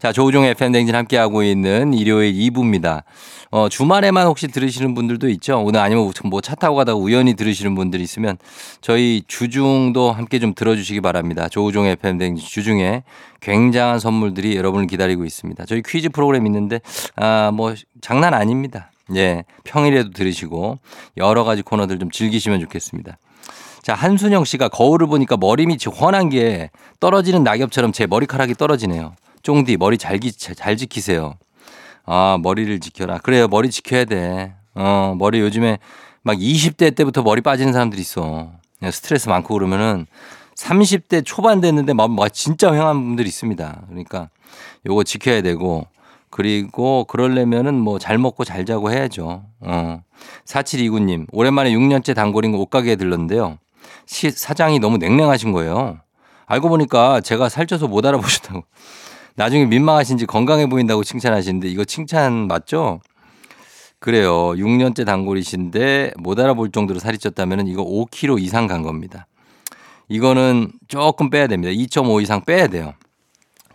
자 0.00 0.12
조우종의 0.12 0.50
FM댕진 0.50 0.94
함께하고 0.94 1.42
있는 1.42 1.94
일요일 1.94 2.34
2부입니다. 2.34 3.04
어, 3.50 3.70
주말에만 3.70 4.26
혹시 4.26 4.48
들으시는 4.48 4.92
분들도 4.94 5.30
있죠. 5.30 5.62
오늘 5.64 5.80
아니면 5.80 6.12
뭐 6.26 6.40
차 6.42 6.54
타고 6.54 6.76
가다가 6.76 6.98
우연히 6.98 7.32
들으시는 7.32 7.74
분들 7.74 8.02
있으면 8.02 8.36
저희 8.82 9.22
주중도 9.26 10.12
함께 10.12 10.38
좀 10.38 10.54
들어주시기 10.54 11.00
바랍니다. 11.00 11.48
조우종의 11.48 11.92
FM댕진 11.92 12.46
주중에 12.46 13.02
굉장한 13.40 13.98
선물들이 13.98 14.56
여러분을 14.56 14.86
기다리고 14.86 15.24
있습니다. 15.24 15.64
저희 15.64 15.80
퀴즈 15.82 16.10
프로그램 16.10 16.44
있는데 16.44 16.80
아 17.16 17.50
뭐 17.50 17.74
장난 18.02 18.34
아닙니다. 18.34 18.90
예, 19.14 19.44
평일에도 19.64 20.10
들으시고 20.10 20.78
여러 21.16 21.44
가지 21.44 21.62
코너들 21.62 21.98
좀 21.98 22.10
즐기시면 22.10 22.60
좋겠습니다. 22.60 23.18
자, 23.82 23.94
한순영 23.94 24.44
씨가 24.44 24.68
거울을 24.68 25.06
보니까 25.06 25.36
머리 25.36 25.66
밑이 25.66 25.94
훤한 25.94 26.30
게 26.30 26.70
떨어지는 27.00 27.44
낙엽처럼 27.44 27.92
제 27.92 28.06
머리카락이 28.06 28.54
떨어지네요. 28.54 29.14
쫑디 29.42 29.76
머리 29.76 29.98
잘, 29.98 30.18
기, 30.18 30.32
잘 30.32 30.76
지키세요. 30.78 31.34
아, 32.06 32.38
머리를 32.42 32.80
지켜라. 32.80 33.18
그래요. 33.18 33.46
머리 33.46 33.70
지켜야 33.70 34.06
돼. 34.06 34.54
어, 34.74 35.14
머리 35.18 35.40
요즘에 35.40 35.78
막 36.22 36.38
20대 36.38 36.96
때부터 36.96 37.22
머리 37.22 37.42
빠지는 37.42 37.74
사람들이 37.74 38.00
있어. 38.00 38.52
스트레스 38.90 39.28
많고 39.28 39.52
그러면은 39.52 40.06
30대 40.56 41.22
초반 41.24 41.60
됐는데 41.60 41.92
막 41.92 42.10
진짜 42.32 42.70
휑한 42.70 42.94
분들이 43.04 43.28
있습니다. 43.28 43.82
그러니까 43.88 44.30
요거 44.86 45.04
지켜야 45.04 45.42
되고 45.42 45.86
그리고 46.34 47.04
그러려면은 47.04 47.74
뭐 47.74 48.00
잘 48.00 48.18
먹고 48.18 48.42
잘 48.44 48.64
자고 48.64 48.90
해야죠. 48.90 49.44
어. 49.60 50.02
4729님, 50.46 51.26
오랜만에 51.30 51.70
6년째 51.70 52.12
단골인 52.12 52.56
옷가게에 52.56 52.96
들렀는데요. 52.96 53.58
시, 54.06 54.32
사장이 54.32 54.80
너무 54.80 54.98
냉랭하신 54.98 55.52
거예요. 55.52 56.00
알고 56.46 56.68
보니까 56.70 57.20
제가 57.20 57.48
살쪄서 57.48 57.86
못 57.86 58.04
알아보셨다고. 58.04 58.64
나중에 59.36 59.64
민망하신지 59.66 60.26
건강해 60.26 60.66
보인다고 60.68 61.04
칭찬하시는데 61.04 61.68
이거 61.68 61.84
칭찬 61.84 62.48
맞죠? 62.48 63.00
그래요. 64.00 64.54
6년째 64.54 65.06
단골이신데 65.06 66.14
못 66.18 66.40
알아볼 66.40 66.72
정도로 66.72 66.98
살이 66.98 67.16
쪘다면 67.16 67.68
이거 67.68 67.84
5kg 67.84 68.42
이상 68.42 68.66
간 68.66 68.82
겁니다. 68.82 69.28
이거는 70.08 70.72
조금 70.88 71.30
빼야 71.30 71.46
됩니다. 71.46 71.72
2.5 71.72 72.20
이상 72.22 72.44
빼야 72.44 72.66
돼요. 72.66 72.92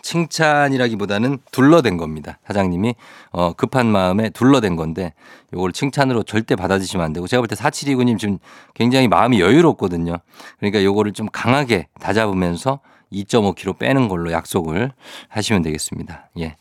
칭찬이라기보다는 0.01 1.39
둘러댄 1.51 1.97
겁니다. 1.97 2.39
사장님이 2.47 2.95
어, 3.31 3.53
급한 3.53 3.87
마음에 3.87 4.29
둘러댄 4.29 4.75
건데 4.75 5.13
요걸 5.53 5.71
칭찬으로 5.73 6.23
절대 6.23 6.55
받아주시면 6.55 7.05
안 7.05 7.13
되고 7.13 7.27
제가 7.27 7.41
볼 7.41 7.47
때 7.47 7.55
4729님 7.55 8.17
지금 8.19 8.37
굉장히 8.75 9.07
마음이 9.07 9.39
여유롭거든요. 9.39 10.17
그러니까 10.59 10.83
요거를 10.83 11.13
좀 11.13 11.27
강하게 11.31 11.87
다잡으면서 11.99 12.79
2.5kg 13.11 13.77
빼는 13.79 14.07
걸로 14.07 14.31
약속을 14.31 14.91
하시면 15.29 15.61
되겠습니다. 15.63 16.29
예. 16.39 16.55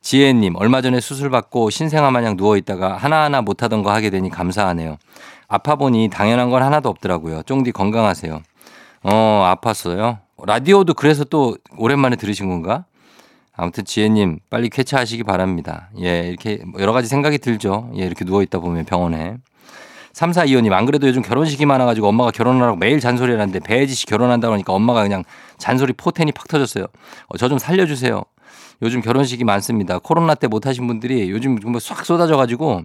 지혜님, 0.00 0.54
얼마 0.56 0.80
전에 0.80 1.00
수술 1.00 1.30
받고 1.30 1.70
신생아 1.70 2.10
마냥 2.10 2.36
누워있다가 2.36 2.96
하나하나 2.96 3.40
못하던 3.42 3.82
거 3.82 3.90
하게 3.92 4.10
되니 4.10 4.30
감사하네요. 4.30 4.98
아파 5.48 5.76
보니 5.76 6.10
당연한 6.12 6.50
건 6.50 6.62
하나도 6.62 6.88
없더라고요. 6.88 7.42
쫑디 7.44 7.72
건강하세요. 7.72 8.42
어, 9.02 9.54
아팠어요. 9.60 10.18
라디오도 10.46 10.94
그래서 10.94 11.24
또 11.24 11.56
오랜만에 11.76 12.16
들으신 12.16 12.48
건가? 12.48 12.84
아무튼 13.52 13.84
지혜님 13.84 14.38
빨리 14.50 14.68
쾌차하시기 14.68 15.24
바랍니다. 15.24 15.90
예, 16.00 16.20
이렇게 16.28 16.60
여러 16.78 16.92
가지 16.92 17.08
생각이 17.08 17.38
들죠. 17.38 17.90
예, 17.96 18.02
이렇게 18.02 18.24
누워있다 18.24 18.58
보면 18.60 18.84
병원에. 18.84 19.38
3425님, 20.12 20.72
안 20.72 20.86
그래도 20.86 21.06
요즘 21.08 21.20
결혼식이 21.20 21.66
많아가지고 21.66 22.08
엄마가 22.08 22.30
결혼하라고 22.30 22.76
매일 22.78 23.00
잔소리를 23.00 23.38
하는데 23.38 23.58
배혜지 23.60 23.94
씨 23.94 24.06
결혼한다고 24.06 24.54
하니까 24.54 24.72
엄마가 24.72 25.02
그냥 25.02 25.24
잔소리 25.58 25.92
포텐이 25.92 26.32
팍 26.32 26.48
터졌어요. 26.48 26.86
어, 27.28 27.36
저 27.36 27.48
좀 27.48 27.58
살려주세요. 27.58 28.22
요즘 28.82 29.00
결혼식이 29.00 29.44
많습니다. 29.44 29.98
코로나 29.98 30.34
때 30.34 30.46
못하신 30.46 30.86
분들이 30.86 31.30
요즘 31.30 31.58
정말 31.60 31.80
싹 31.80 32.04
쏟아져가지고 32.06 32.82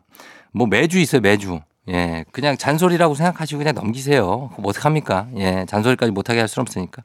뭐 0.53 0.67
매주 0.67 0.99
있어요, 0.99 1.21
매주. 1.21 1.59
예, 1.89 2.25
그냥 2.31 2.57
잔소리라고 2.57 3.15
생각하시고 3.15 3.59
그냥 3.59 3.75
넘기세요. 3.75 4.49
그럼 4.53 4.65
어떡합니까? 4.65 5.27
예, 5.37 5.65
잔소리까지 5.67 6.11
못하게 6.11 6.39
할 6.39 6.47
수는 6.47 6.63
없으니까. 6.63 7.01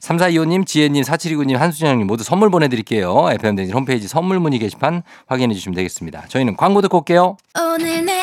3425님, 0.00 0.66
지혜님, 0.66 1.02
4729님, 1.02 1.56
한수정님 1.56 2.06
모두 2.06 2.24
선물 2.24 2.50
보내드릴게요. 2.50 3.28
FM대진 3.32 3.74
홈페이지 3.74 4.08
선물 4.08 4.38
문의 4.40 4.58
게시판 4.58 5.02
확인해 5.26 5.54
주시면 5.54 5.74
되겠습니다. 5.76 6.26
저희는 6.28 6.56
광고 6.56 6.80
듣고 6.82 6.98
올게요. 6.98 7.36
오늘 7.56 8.04
내 8.04 8.22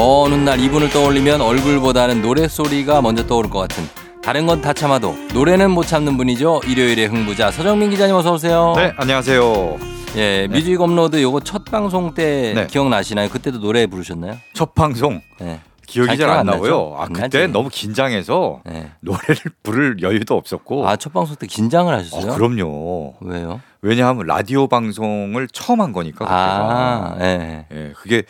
먼 0.00 0.32
훗날 0.32 0.58
이분을 0.60 0.88
떠올리면 0.88 1.42
얼굴보다는 1.42 2.22
노래소리가 2.22 3.02
먼저 3.02 3.26
떠오를 3.26 3.50
것 3.50 3.58
같은 3.58 3.84
다른 4.22 4.46
건 4.46 4.62
다 4.62 4.72
참아도 4.72 5.14
노래는 5.34 5.70
못 5.70 5.82
참는 5.86 6.16
분이죠. 6.16 6.62
일요일의 6.66 7.08
흥부자 7.08 7.50
서정민 7.50 7.90
기자님 7.90 8.14
어서 8.14 8.32
오세요. 8.32 8.72
네, 8.76 8.94
안녕하세요. 8.96 9.76
예, 10.16 10.48
뮤직 10.50 10.80
업로드 10.80 11.20
요거 11.20 11.40
첫 11.40 11.66
방송 11.66 12.14
때 12.14 12.54
네. 12.54 12.66
기억나시나요? 12.66 13.28
그때도 13.28 13.60
노래 13.60 13.86
부르셨나요? 13.86 14.38
첫 14.54 14.74
방송 14.74 15.20
네. 15.38 15.60
기억이 15.86 16.16
잘 16.16 16.30
안? 16.30 16.46
나고요. 16.46 16.96
아, 16.98 17.02
안 17.04 17.12
그때 17.12 17.40
나지. 17.40 17.52
너무 17.52 17.68
긴장해서 17.70 18.60
네. 18.64 18.90
노래를 19.00 19.36
부를 19.62 19.96
여유도 20.00 20.34
없었고. 20.34 20.88
아, 20.88 20.96
첫 20.96 21.12
방송 21.12 21.36
때 21.36 21.46
긴장을 21.46 21.92
하셨어요? 21.92 22.32
어, 22.32 22.34
그럼요. 22.36 23.16
왜요? 23.20 23.60
왜냐하면 23.82 24.26
라디오 24.26 24.66
방송을 24.66 25.48
처음 25.52 25.82
한 25.82 25.92
거니까 25.92 26.24
아, 26.26 27.12
그때가. 27.18 27.26
예. 27.26 27.66
예, 27.72 27.92
그게 27.96 28.22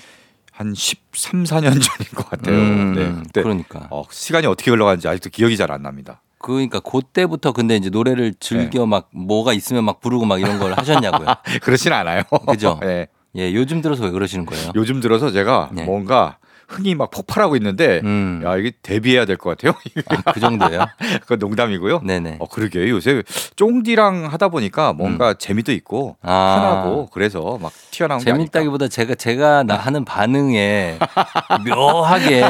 한 0.60 0.74
13, 0.74 1.44
14년 1.44 1.72
전인 1.80 2.10
것 2.14 2.28
같아요. 2.28 2.54
음, 2.54 2.94
네, 2.94 3.10
그때 3.24 3.42
그러니까. 3.42 3.88
어, 3.90 4.04
시간이 4.10 4.46
어떻게 4.46 4.70
흘러가는지 4.70 5.08
아직도 5.08 5.30
기억이 5.30 5.56
잘 5.56 5.70
안 5.70 5.82
납니다. 5.82 6.20
그러니까 6.38 6.80
그때부터 6.80 7.52
근데 7.52 7.76
이제 7.76 7.88
노래를 7.90 8.34
즐겨 8.40 8.80
네. 8.80 8.86
막 8.86 9.08
뭐가 9.12 9.52
있으면 9.54 9.84
막 9.84 10.00
부르고 10.00 10.26
막 10.26 10.38
이런 10.40 10.58
걸 10.58 10.72
하셨냐고요. 10.74 11.26
그렇진 11.62 11.92
않아요. 11.92 12.22
그죠? 12.48 12.78
예, 12.82 13.06
예, 13.36 13.54
요즘 13.54 13.80
들어서 13.80 14.04
왜 14.04 14.10
그러시는 14.10 14.44
거예요? 14.46 14.72
요즘 14.74 15.00
들어서 15.00 15.30
제가 15.30 15.70
네. 15.72 15.84
뭔가 15.84 16.36
흥이 16.70 16.94
막 16.94 17.10
폭발하고 17.10 17.56
있는데 17.56 18.00
음. 18.04 18.42
야 18.44 18.56
이게 18.56 18.70
데뷔해야 18.82 19.24
될 19.24 19.36
것 19.36 19.56
같아요. 19.58 19.74
아, 20.06 20.32
그 20.32 20.38
정도예요? 20.40 20.86
그건 21.22 21.38
농담이고요. 21.40 22.00
네네. 22.04 22.36
어 22.38 22.46
그러게 22.46 22.88
요새 22.90 23.22
쫑디랑 23.56 24.26
하다 24.32 24.48
보니까 24.48 24.92
뭔가 24.92 25.34
재미도 25.34 25.72
있고 25.72 26.16
음. 26.20 26.28
아. 26.28 26.56
편하고 26.82 27.06
그래서 27.12 27.58
막 27.60 27.72
튀어나온. 27.90 28.20
재밌다기보다 28.20 28.88
제가 28.88 29.14
제가 29.16 29.62
나 29.64 29.76
하는 29.76 30.04
반응에 30.04 30.98
묘하게 31.66 32.44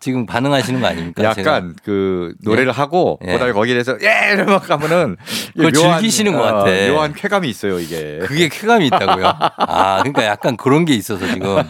지금 0.00 0.26
반응하시는 0.26 0.80
거 0.80 0.86
아닙니까? 0.88 1.22
약간 1.22 1.34
제가? 1.36 1.62
그 1.84 2.34
노래를 2.42 2.72
하고 2.72 3.18
예. 3.26 3.32
보다가 3.32 3.52
거기에 3.52 3.74
대해서 3.74 3.96
예 4.02 4.32
이러면 4.32 4.58
가면은 4.60 5.16
그걸 5.56 5.72
즐기시는 5.72 6.32
것 6.34 6.42
같아. 6.42 6.64
묘한 6.90 7.12
쾌감이 7.14 7.48
있어요 7.48 7.78
이게. 7.78 8.18
그게 8.24 8.48
쾌감이 8.48 8.86
있다고요? 8.88 9.26
아, 9.26 9.98
그러니까 10.02 10.24
약간 10.24 10.56
그런 10.56 10.84
게 10.84 10.94
있어서 10.94 11.26
지금. 11.32 11.62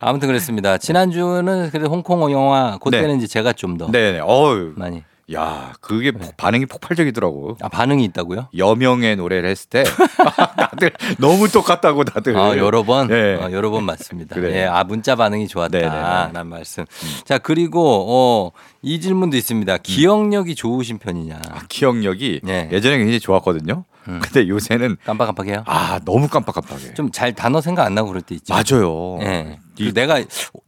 아무튼 0.00 0.26
그랬습니다. 0.28 0.78
지난 0.78 0.97
주는 1.06 1.70
그래도 1.70 1.88
홍콩 1.90 2.30
영화, 2.32 2.78
그때는 2.82 3.08
네. 3.08 3.14
이제 3.16 3.26
제가 3.26 3.52
좀더 3.52 3.90
네네. 3.90 4.20
어유. 4.20 4.72
많이. 4.76 5.02
야 5.34 5.74
그게 5.82 6.10
네. 6.10 6.30
반응이 6.38 6.64
폭발적이더라고. 6.66 7.58
아, 7.60 7.68
반응이 7.68 8.02
있다고요? 8.04 8.48
여명의 8.56 9.16
노래를 9.16 9.50
했을 9.50 9.68
때 9.68 9.84
다들 10.56 10.90
너무 11.18 11.48
똑같다고 11.48 12.04
다들. 12.04 12.34
아, 12.38 12.56
여러 12.56 12.82
번? 12.82 13.10
예. 13.10 13.34
어, 13.34 13.52
여러 13.52 13.70
번 13.70 13.84
맞습니다. 13.84 14.34
그래요. 14.34 14.56
예, 14.56 14.64
아, 14.64 14.84
문자 14.84 15.16
반응이 15.16 15.46
좋았다. 15.48 15.76
네네네. 15.76 15.94
음. 15.94 16.02
라는 16.32 16.46
말씀. 16.46 16.86
자, 17.26 17.36
그리고, 17.36 18.06
어, 18.08 18.52
이 18.82 19.00
질문도 19.00 19.36
있습니다. 19.36 19.78
기억력이 19.78 20.54
좋으신 20.54 20.98
편이냐. 20.98 21.40
아, 21.50 21.60
기억력이 21.68 22.40
네. 22.44 22.68
예전에 22.72 22.98
굉장히 22.98 23.18
좋았거든요. 23.18 23.84
음. 24.06 24.20
근데 24.22 24.48
요새는 24.48 24.96
깜빡깜빡해요? 25.04 25.64
아 25.66 26.00
너무 26.04 26.28
깜빡깜빡해. 26.28 26.94
좀 26.94 27.10
잘 27.12 27.34
단어 27.34 27.60
생각 27.60 27.84
안 27.84 27.94
나고 27.94 28.08
그럴 28.08 28.22
때 28.22 28.36
있죠. 28.36 28.54
맞아요. 28.54 29.18
예. 29.22 29.58
이- 29.78 29.86
그 29.86 29.92
내가 29.94 30.22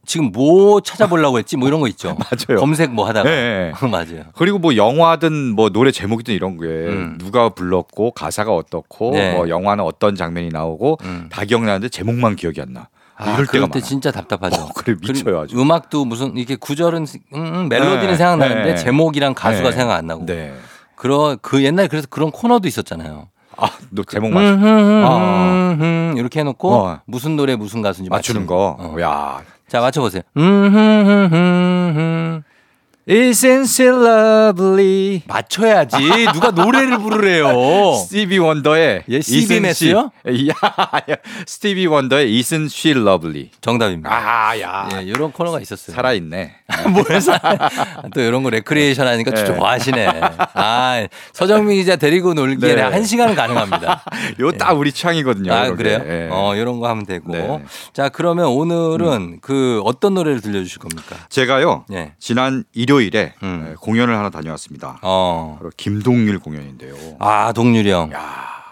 지금 0.05 0.31
뭐 0.31 0.81
찾아보려고 0.81 1.39
했지? 1.39 1.55
뭐 1.57 1.67
이런 1.67 1.79
거 1.79 1.87
있죠. 1.87 2.15
맞아요. 2.49 2.59
검색 2.59 2.91
뭐 2.91 3.07
하다가. 3.07 3.29
예, 3.31 3.71
예. 3.73 3.73
맞아요. 3.87 4.25
그리고 4.35 4.59
뭐 4.59 4.75
영화든 4.75 5.55
뭐 5.55 5.69
노래 5.69 5.91
제목이든 5.91 6.33
이런 6.35 6.57
게 6.59 6.65
음. 6.67 7.17
누가 7.17 7.49
불렀고 7.49 8.11
가사가 8.11 8.53
어떻고 8.53 9.11
네. 9.11 9.33
뭐 9.33 9.47
영화는 9.49 9.83
어떤 9.83 10.15
장면이 10.15 10.49
나오고 10.49 10.97
음. 11.03 11.29
다 11.31 11.45
기억나는데 11.45 11.89
제목만 11.89 12.35
기억이 12.35 12.61
안 12.61 12.73
나. 12.73 12.89
아, 13.21 13.33
이럴 13.35 13.45
때가 13.47 13.67
많아. 13.67 13.79
진짜 13.81 14.11
답답하죠. 14.11 14.61
어, 14.61 14.69
그래 14.75 14.95
미쳐요 14.99 15.41
아주. 15.41 15.59
음악도 15.59 16.05
무슨 16.05 16.35
이렇게 16.35 16.55
구절은 16.55 17.05
음, 17.35 17.39
음, 17.39 17.69
멜로디는 17.69 18.07
네. 18.07 18.15
생각나는데 18.15 18.63
네. 18.63 18.75
제목이랑 18.75 19.33
가수가 19.35 19.69
네. 19.69 19.75
생각 19.75 19.95
안 19.95 20.07
나고. 20.07 20.25
네. 20.25 20.53
그런 20.95 21.37
그 21.41 21.63
옛날 21.63 21.85
에 21.85 21.87
그래서 21.87 22.07
그런 22.09 22.31
코너도 22.31 22.67
있었잖아요. 22.67 23.27
아, 23.57 23.69
너 23.89 24.03
제목 24.03 24.29
음, 24.29 24.33
맞 24.33 24.41
음, 24.41 24.63
음, 24.63 25.03
아. 25.05 25.77
음, 25.79 26.13
이렇게 26.17 26.39
해놓고 26.39 26.73
어. 26.73 26.99
무슨 27.05 27.35
노래 27.35 27.55
무슨 27.55 27.81
가수인지 27.81 28.09
맞추는 28.09 28.47
거. 28.47 28.77
어. 28.79 28.95
야. 29.01 29.41
자 29.67 29.79
맞춰보세요. 29.81 30.23
음, 30.37 30.41
음, 30.41 30.75
음, 30.75 31.29
음, 31.31 31.93
음. 31.97 32.43
Isn't 33.09 33.65
she 33.67 33.89
lovely? 33.89 35.23
맞춰야지. 35.27 35.97
누가 36.33 36.51
노래를 36.51 36.99
부르래요. 36.99 37.93
스티비 38.07 38.37
원더의 38.37 39.03
예, 39.09 39.21
스티비 39.21 39.55
아니야. 40.23 40.53
스티비 41.47 41.87
원더의 41.87 42.27
Isn't 42.27 42.65
she 42.67 42.95
lovely? 42.97 43.49
정답입니다. 43.59 44.09
아, 44.13 44.59
야. 44.59 44.87
예, 44.93 45.01
이런 45.03 45.31
코너가 45.31 45.59
있었어요. 45.59 45.95
살아 45.95 46.13
있네. 46.13 46.53
뭐해서 46.93 47.33
또 48.13 48.21
이런 48.21 48.43
거 48.43 48.49
레크리에이션 48.51 49.07
하니까 49.07 49.31
또 49.31 49.41
네. 49.41 49.45
좋아하시네. 49.47 50.07
아, 50.53 51.07
서정민 51.33 51.77
기자 51.77 51.95
데리고 51.95 52.33
놀기에 52.35 52.75
네. 52.75 52.81
한 52.81 53.03
시간은 53.03 53.33
가능합니다. 53.35 54.03
요 54.39 54.51
딱 54.51 54.77
우리 54.77 54.91
취향이거든요. 54.91 55.51
아. 55.51 55.71
그래요? 55.71 55.99
예. 56.05 56.27
어, 56.29 56.55
이런 56.55 56.79
거 56.79 56.87
하면 56.87 57.05
되고. 57.07 57.31
네. 57.31 57.39
음. 57.39 57.65
자, 57.93 58.09
그러면 58.09 58.45
오늘은 58.47 59.39
그 59.41 59.81
어떤 59.85 60.13
노래를 60.13 60.39
들려주실 60.41 60.77
겁니까? 60.77 61.15
제가요. 61.29 61.85
네. 61.89 62.13
지난 62.19 62.63
일요 62.73 62.90
일요일에 62.95 63.33
음. 63.43 63.67
예, 63.71 63.75
공연을 63.75 64.15
하나 64.17 64.29
다녀왔습니다. 64.29 64.99
어. 65.01 65.55
바로 65.59 65.71
김동률 65.77 66.39
공연인데요. 66.39 66.93
아, 67.19 67.53
동률이 67.53 67.89
형. 67.89 68.11
야, 68.11 68.19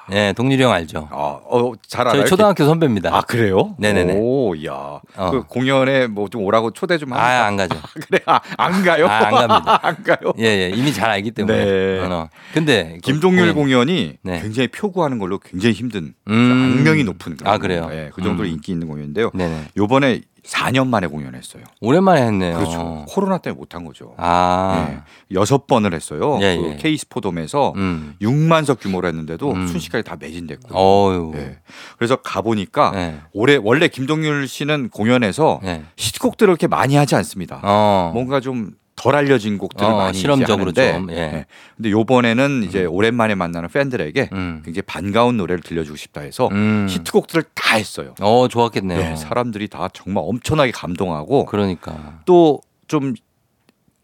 네, 0.10 0.34
동률이 0.34 0.62
형 0.62 0.72
알죠. 0.74 1.08
아, 1.12 1.40
어, 1.46 1.72
잘 1.88 2.02
알아요. 2.08 2.22
저희 2.24 2.30
초등학교 2.30 2.66
선배입니다. 2.66 3.16
아 3.16 3.22
그래요? 3.22 3.76
네네네. 3.80 4.16
오, 4.18 4.56
야. 4.66 5.00
어. 5.16 5.32
그 5.32 5.44
공연에 5.44 6.08
뭐 6.08 6.28
좀 6.30 6.44
오라고 6.44 6.72
초대 6.72 6.98
좀 6.98 7.14
합니까? 7.14 7.44
아, 7.44 7.46
안 7.48 7.56
가죠. 7.56 7.78
그래, 8.08 8.20
아, 8.26 8.40
안 8.58 8.84
가요? 8.84 9.08
아, 9.08 9.28
안 9.28 9.32
갑니다. 9.48 9.80
안 9.88 10.04
가요? 10.04 10.34
예, 10.40 10.44
예. 10.44 10.70
이미 10.76 10.92
잘 10.92 11.10
알기 11.10 11.32
때문에. 11.32 11.66
네. 11.66 12.00
어, 12.02 12.10
어. 12.12 12.30
근데 12.54 12.94
그 12.96 13.00
김동률 13.02 13.54
공연- 13.54 13.86
공연 13.86 13.90
이 13.90 14.18
네. 14.22 14.42
굉장히 14.42 14.68
표구하는 14.68 15.18
걸로 15.18 15.40
굉장히 15.40 15.74
힘든 15.76 16.14
음. 16.28 16.76
악명이 16.78 17.04
높은 17.06 17.38
아, 17.46 17.58
그래요? 17.58 17.88
예, 17.92 18.12
그 18.14 18.22
정도로 18.22 18.48
음. 18.50 18.54
인기 18.54 18.74
있는 18.74 18.88
공연인데요. 18.88 19.32
네네. 19.34 19.68
요번에 19.78 20.22
4년 20.50 20.88
만에 20.88 21.08
공연했어요. 21.08 21.64
오랜만에 21.80 22.24
했네요. 22.24 22.58
그렇죠. 22.58 23.06
코로나 23.08 23.38
때문에 23.38 23.58
못한 23.60 23.86
거죠. 23.86 24.16
아. 24.18 24.88
예. 24.90 25.36
여섯 25.36 25.68
번을 25.68 25.94
했어요. 25.94 26.40
예, 26.42 26.58
그 26.58 26.72
예. 26.72 26.76
K스포돔에서 26.78 27.74
음. 27.76 28.16
6만석 28.22 28.80
규모로 28.80 29.08
했는데도 29.08 29.52
음. 29.52 29.68
순식간에 29.68 30.02
다 30.02 30.16
매진됐고. 30.20 30.76
어유. 30.76 31.32
예. 31.36 31.58
그래서 31.98 32.16
가보니까 32.18 32.92
네. 32.92 33.20
올해 33.32 33.60
원래 33.62 33.88
김동률 33.88 34.48
씨는 34.48 34.90
공연에서 34.90 35.60
네. 35.64 35.84
히트곡들을 35.98 36.52
그렇게 36.52 36.68
많이 36.68 36.96
하지 36.96 37.16
않습니다. 37.16 37.62
어. 37.64 38.12
뭔가 38.14 38.40
좀 38.40 38.72
덜 39.00 39.16
알려진 39.16 39.58
곡들을 39.58 39.90
어, 39.90 39.96
많이 39.96 40.10
이제 40.12 40.20
실험적으로 40.20 40.74
하는데, 40.76 40.94
좀, 40.94 41.10
예. 41.12 41.16
예. 41.16 41.46
근데 41.78 41.90
요번에는 41.90 42.64
이제 42.64 42.84
오랜만에 42.84 43.34
만나는 43.34 43.70
팬들에게 43.70 44.30
음. 44.34 44.62
굉장히 44.66 44.82
반가운 44.82 45.38
노래를 45.38 45.64
들려주고 45.64 45.96
싶다 45.96 46.20
해서 46.20 46.50
음. 46.52 46.86
히트곡들을 46.90 47.46
다 47.56 47.78
했어요. 47.78 48.14
어, 48.20 48.50
좋았겠네요. 48.50 49.00
네, 49.00 49.16
사람들이 49.16 49.70
다 49.70 49.88
정말 49.94 50.26
엄청나게 50.28 50.72
감동하고 50.72 51.46
그러니까. 51.46 52.20
또좀 52.26 53.14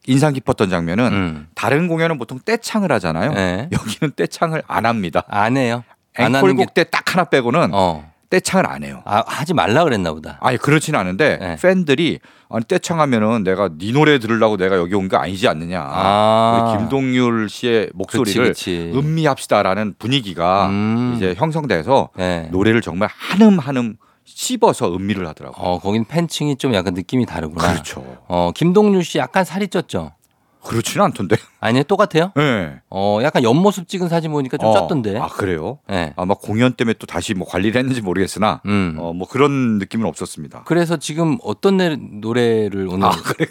인상 0.08 0.32
깊었던 0.32 0.70
장면은 0.70 1.12
음. 1.12 1.48
다른 1.56 1.90
공연은 1.90 2.18
보통 2.18 2.40
떼창을 2.46 2.90
하잖아요. 2.94 3.34
네. 3.34 3.70
여기는 3.74 4.14
떼창을 4.16 4.64
안 4.66 4.86
합니다. 4.86 5.24
안 5.28 5.58
해요. 5.58 5.84
앵콜곡 6.18 6.74
때딱 6.74 7.14
하나 7.14 7.26
빼고는 7.26 7.72
어. 7.74 8.10
떼창을 8.30 8.66
안 8.66 8.84
해요. 8.86 9.02
아, 9.04 9.24
하지 9.28 9.54
말라 9.54 9.84
그랬나 9.84 10.14
보다. 10.14 10.38
아니 10.42 10.58
그렇진 10.58 10.96
않은데 10.96 11.38
네. 11.38 11.58
팬들이 11.62 12.20
아니 12.50 12.64
떼창하면은 12.66 13.44
내가 13.44 13.70
네 13.78 13.92
노래 13.92 14.20
들으려고 14.20 14.58
내가 14.58 14.78
여기 14.78 14.94
온 14.96 15.10
거 15.10 15.18
아니지 15.18 15.48
않느냐. 15.48 15.82
아. 15.82 16.76
김동률 16.78 17.50
씨의 17.50 17.90
목소리를 17.94 18.48
그치, 18.50 18.90
그치. 18.92 18.98
음미합시다라는 18.98 19.96
분위기가 20.00 20.68
음. 20.68 21.14
이제 21.16 21.34
형성돼서 21.38 22.10
네. 22.18 22.48
노래를 22.52 22.82
정말 22.82 23.10
한음 23.12 23.60
한음 23.60 23.96
씹어서 24.26 24.96
음미를 24.96 25.28
하더라고요. 25.28 25.64
어, 25.64 25.80
거긴 25.80 26.06
팬층이 26.06 26.58
좀 26.58 26.74
약간 26.74 26.94
느낌이 26.96 27.26
다르구나. 27.26 27.72
그렇죠. 27.74 28.04
어, 28.28 28.52
김동률 28.56 29.04
씨 29.04 29.18
약간 29.20 29.44
살이 29.46 29.68
쪘죠? 29.68 30.12
그렇지는 30.66 31.06
않던데. 31.06 31.36
아니, 31.62 31.84
똑같아요? 31.84 32.32
네. 32.36 32.80
어, 32.90 33.20
약간 33.24 33.44
옆모습 33.44 33.88
찍은 33.88 34.10
사진 34.10 34.32
보니까 34.32 34.58
좀 34.58 34.70
어. 34.70 34.74
쪘던데. 34.88 35.20
아 35.22 35.28
그래요? 35.28 35.80
네. 35.88 36.14
아마 36.16 36.34
공연 36.34 36.74
때문에 36.74 36.96
또 37.00 37.06
다시 37.08 37.34
뭐 37.34 37.48
관리를 37.48 37.78
했는지 37.80 38.02
모르겠으나 38.02 38.62
음. 38.66 38.96
어, 39.00 39.14
뭐 39.14 39.28
그런 39.28 39.78
느낌은 39.78 40.06
없었습니다. 40.08 40.64
그래서 40.66 40.98
지금 40.98 41.38
어떤 41.44 41.78
내- 41.78 41.96
노래를 41.96 42.88
오늘 42.90 43.08
아 43.08 43.12
그래 43.24 43.48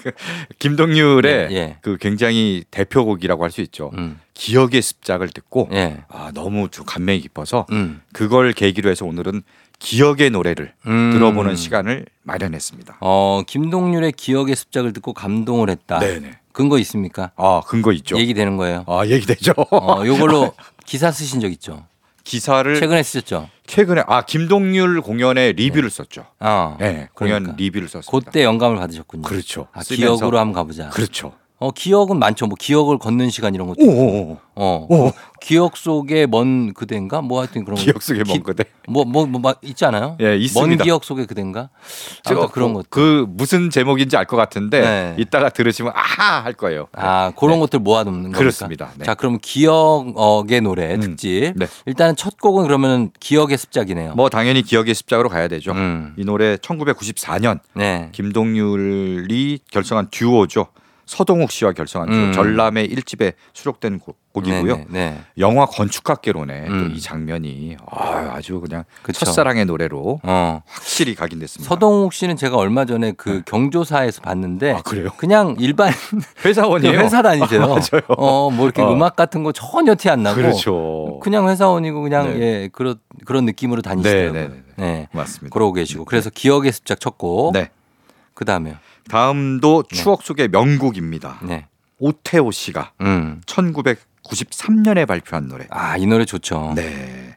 김동률의 0.58 1.48
예, 1.50 1.54
예. 1.56 1.76
그 1.82 1.96
굉장히 1.98 2.64
대표곡이라고 2.70 3.42
할 3.42 3.50
수 3.54 3.60
있죠. 3.60 3.92
음. 3.96 4.18
기억의 4.34 4.82
습작을 4.82 5.28
듣고 5.28 5.68
예. 5.72 6.02
아 6.08 6.32
너무 6.34 6.68
좀 6.70 6.84
감명이 6.84 7.20
깊어서 7.20 7.66
음. 7.70 8.00
그걸 8.12 8.52
계기로 8.52 8.90
해서 8.90 9.04
오늘은 9.04 9.42
기억의 9.78 10.30
노래를 10.30 10.72
음. 10.86 11.10
들어보는 11.12 11.54
시간을 11.54 12.06
마련했습니다. 12.22 12.96
어, 13.00 13.42
김동률의 13.46 14.12
기억의 14.12 14.56
습작을 14.56 14.92
듣고 14.92 15.12
감동을 15.12 15.70
했다. 15.70 16.00
네네. 16.00 16.32
근거 16.54 16.78
있습니까? 16.78 17.32
아 17.36 17.60
근거 17.66 17.92
있죠. 17.92 18.16
얘기되는 18.16 18.56
거예요. 18.56 18.84
아 18.86 19.04
얘기되죠. 19.04 19.52
어, 19.72 20.02
요걸로 20.06 20.54
기사 20.86 21.10
쓰신 21.10 21.40
적 21.40 21.50
있죠? 21.50 21.84
기사를 22.22 22.74
최근에 22.78 23.02
쓰셨죠? 23.02 23.50
최근에 23.66 24.04
아 24.06 24.22
김동률 24.22 25.02
공연의 25.02 25.54
리뷰를 25.54 25.90
썼죠. 25.90 26.24
어. 26.40 26.76
네, 26.78 27.08
공연 27.12 27.42
그러니까. 27.42 27.56
리뷰를 27.58 27.88
썼습니다. 27.88 28.30
그때 28.30 28.44
영감을 28.44 28.78
받으셨군요. 28.78 29.22
그렇죠. 29.22 29.66
아, 29.72 29.82
쓰면서. 29.82 30.16
기억으로 30.16 30.38
한번 30.38 30.54
가보자. 30.54 30.90
그렇죠. 30.90 31.34
어, 31.64 31.70
기억은 31.70 32.18
많죠. 32.18 32.46
뭐 32.46 32.56
기억을 32.60 32.98
걷는 32.98 33.30
시간 33.30 33.54
이런 33.54 33.66
것도. 33.68 33.80
오오오. 33.82 34.36
어. 34.56 34.86
오. 34.90 35.12
기억 35.40 35.78
속에 35.78 36.26
먼 36.26 36.74
그대인가? 36.74 37.22
뭐 37.22 37.38
하여튼 37.40 37.64
그런 37.64 37.76
거. 37.76 37.82
기억 37.82 38.02
속에 38.02 38.18
먼 38.26 38.36
기- 38.36 38.42
그대. 38.42 38.64
뭐, 38.86 39.04
뭐, 39.06 39.24
뭐, 39.24 39.40
막 39.40 39.58
있지 39.62 39.82
않아요? 39.86 40.18
예, 40.20 40.24
먼 40.32 40.40
있습니다. 40.42 40.84
기억 40.84 41.04
속의 41.04 41.26
그대인가? 41.26 41.70
아무튼 42.26 42.48
그런 42.50 42.74
것. 42.74 42.90
그 42.90 43.24
무슨 43.30 43.70
제목인지 43.70 44.14
알 44.18 44.26
것 44.26 44.36
같은데 44.36 44.80
네. 44.80 45.14
이따가 45.18 45.48
들으시면 45.48 45.92
아하 45.94 46.40
할 46.44 46.52
거예요. 46.52 46.86
아, 46.92 47.32
그런 47.38 47.60
것들 47.60 47.78
모아 47.78 48.04
놓는 48.04 48.20
겁니까? 48.24 48.38
그렇습니다. 48.38 48.90
네. 48.98 49.04
자, 49.06 49.14
그럼 49.14 49.38
기억의 49.40 50.60
노래 50.60 50.94
음. 50.96 51.00
특집. 51.00 51.52
네. 51.56 51.66
일단은 51.86 52.14
첫 52.16 52.36
곡은 52.38 52.64
그러면 52.64 53.10
기억의 53.20 53.56
습작이네요. 53.56 54.14
뭐 54.16 54.28
당연히 54.28 54.60
기억의 54.62 54.94
습작으로 54.94 55.30
가야 55.30 55.48
되죠. 55.48 55.72
음. 55.72 56.12
이 56.18 56.24
노래 56.26 56.56
1994년 56.56 57.60
네. 57.74 58.10
김동률이 58.12 59.60
결성한 59.70 60.08
듀오죠. 60.10 60.66
서동욱 61.06 61.50
씨와 61.50 61.72
결성한 61.72 62.08
듀오 62.08 62.18
음. 62.18 62.32
전람의 62.32 62.88
1집에 62.88 63.34
수록된 63.52 63.98
곡, 63.98 64.18
이고요 64.36 64.76
네, 64.76 64.86
네. 64.88 65.20
영화 65.38 65.64
건축학개론에 65.64 66.66
음. 66.66 66.88
또이 66.88 67.00
장면이 67.00 67.76
아, 67.88 68.32
아주 68.34 68.60
그냥 68.60 68.82
그쵸. 69.02 69.24
첫사랑의 69.24 69.64
노래로 69.64 70.20
어. 70.24 70.62
확실히 70.66 71.14
각인됐습니다. 71.14 71.68
서동욱 71.68 72.12
씨는 72.12 72.36
제가 72.36 72.56
얼마 72.56 72.84
전에 72.84 73.12
그 73.12 73.42
경조사에서 73.46 74.22
봤는데 74.22 74.72
아? 74.72 74.82
그냥 75.16 75.54
일반 75.60 75.92
회사원이에요. 76.44 76.98
회사 76.98 77.22
다니세요. 77.22 77.62
아, 77.62 77.66
맞아요. 77.68 78.02
어, 78.08 78.50
뭐 78.50 78.64
이렇게 78.66 78.82
어. 78.82 78.92
음악 78.92 79.14
같은 79.14 79.44
거 79.44 79.52
전혀 79.52 79.94
티 79.94 80.08
안 80.10 80.22
나고 80.22 80.36
그렇죠. 80.36 81.20
그냥 81.22 81.48
회사원이고 81.48 82.02
그냥 82.02 82.38
네. 82.38 82.40
예, 82.40 82.68
그런 82.72 82.96
그런 83.24 83.44
느낌으로 83.44 83.82
다니시더라고요. 83.82 84.32
네, 84.32 84.48
네, 84.48 84.54
네. 84.76 84.84
네. 84.84 85.08
맞습니다. 85.12 85.52
그러고 85.52 85.72
계시고. 85.72 86.04
그래서 86.04 86.30
기억의 86.30 86.72
습작 86.72 86.98
첫 87.00 87.18
곡. 87.18 87.52
네. 87.52 87.70
그다음에요. 88.34 88.74
다음도 89.08 89.84
추억 89.90 90.22
속의 90.22 90.48
명곡입니다. 90.48 91.38
네. 91.42 91.66
오태호 91.98 92.50
씨가 92.50 92.92
음. 93.02 93.40
1993년에 93.46 95.06
발표한 95.06 95.48
노래. 95.48 95.66
아, 95.70 95.96
이 95.96 96.06
노래 96.06 96.24
좋죠. 96.24 96.72
네. 96.74 97.36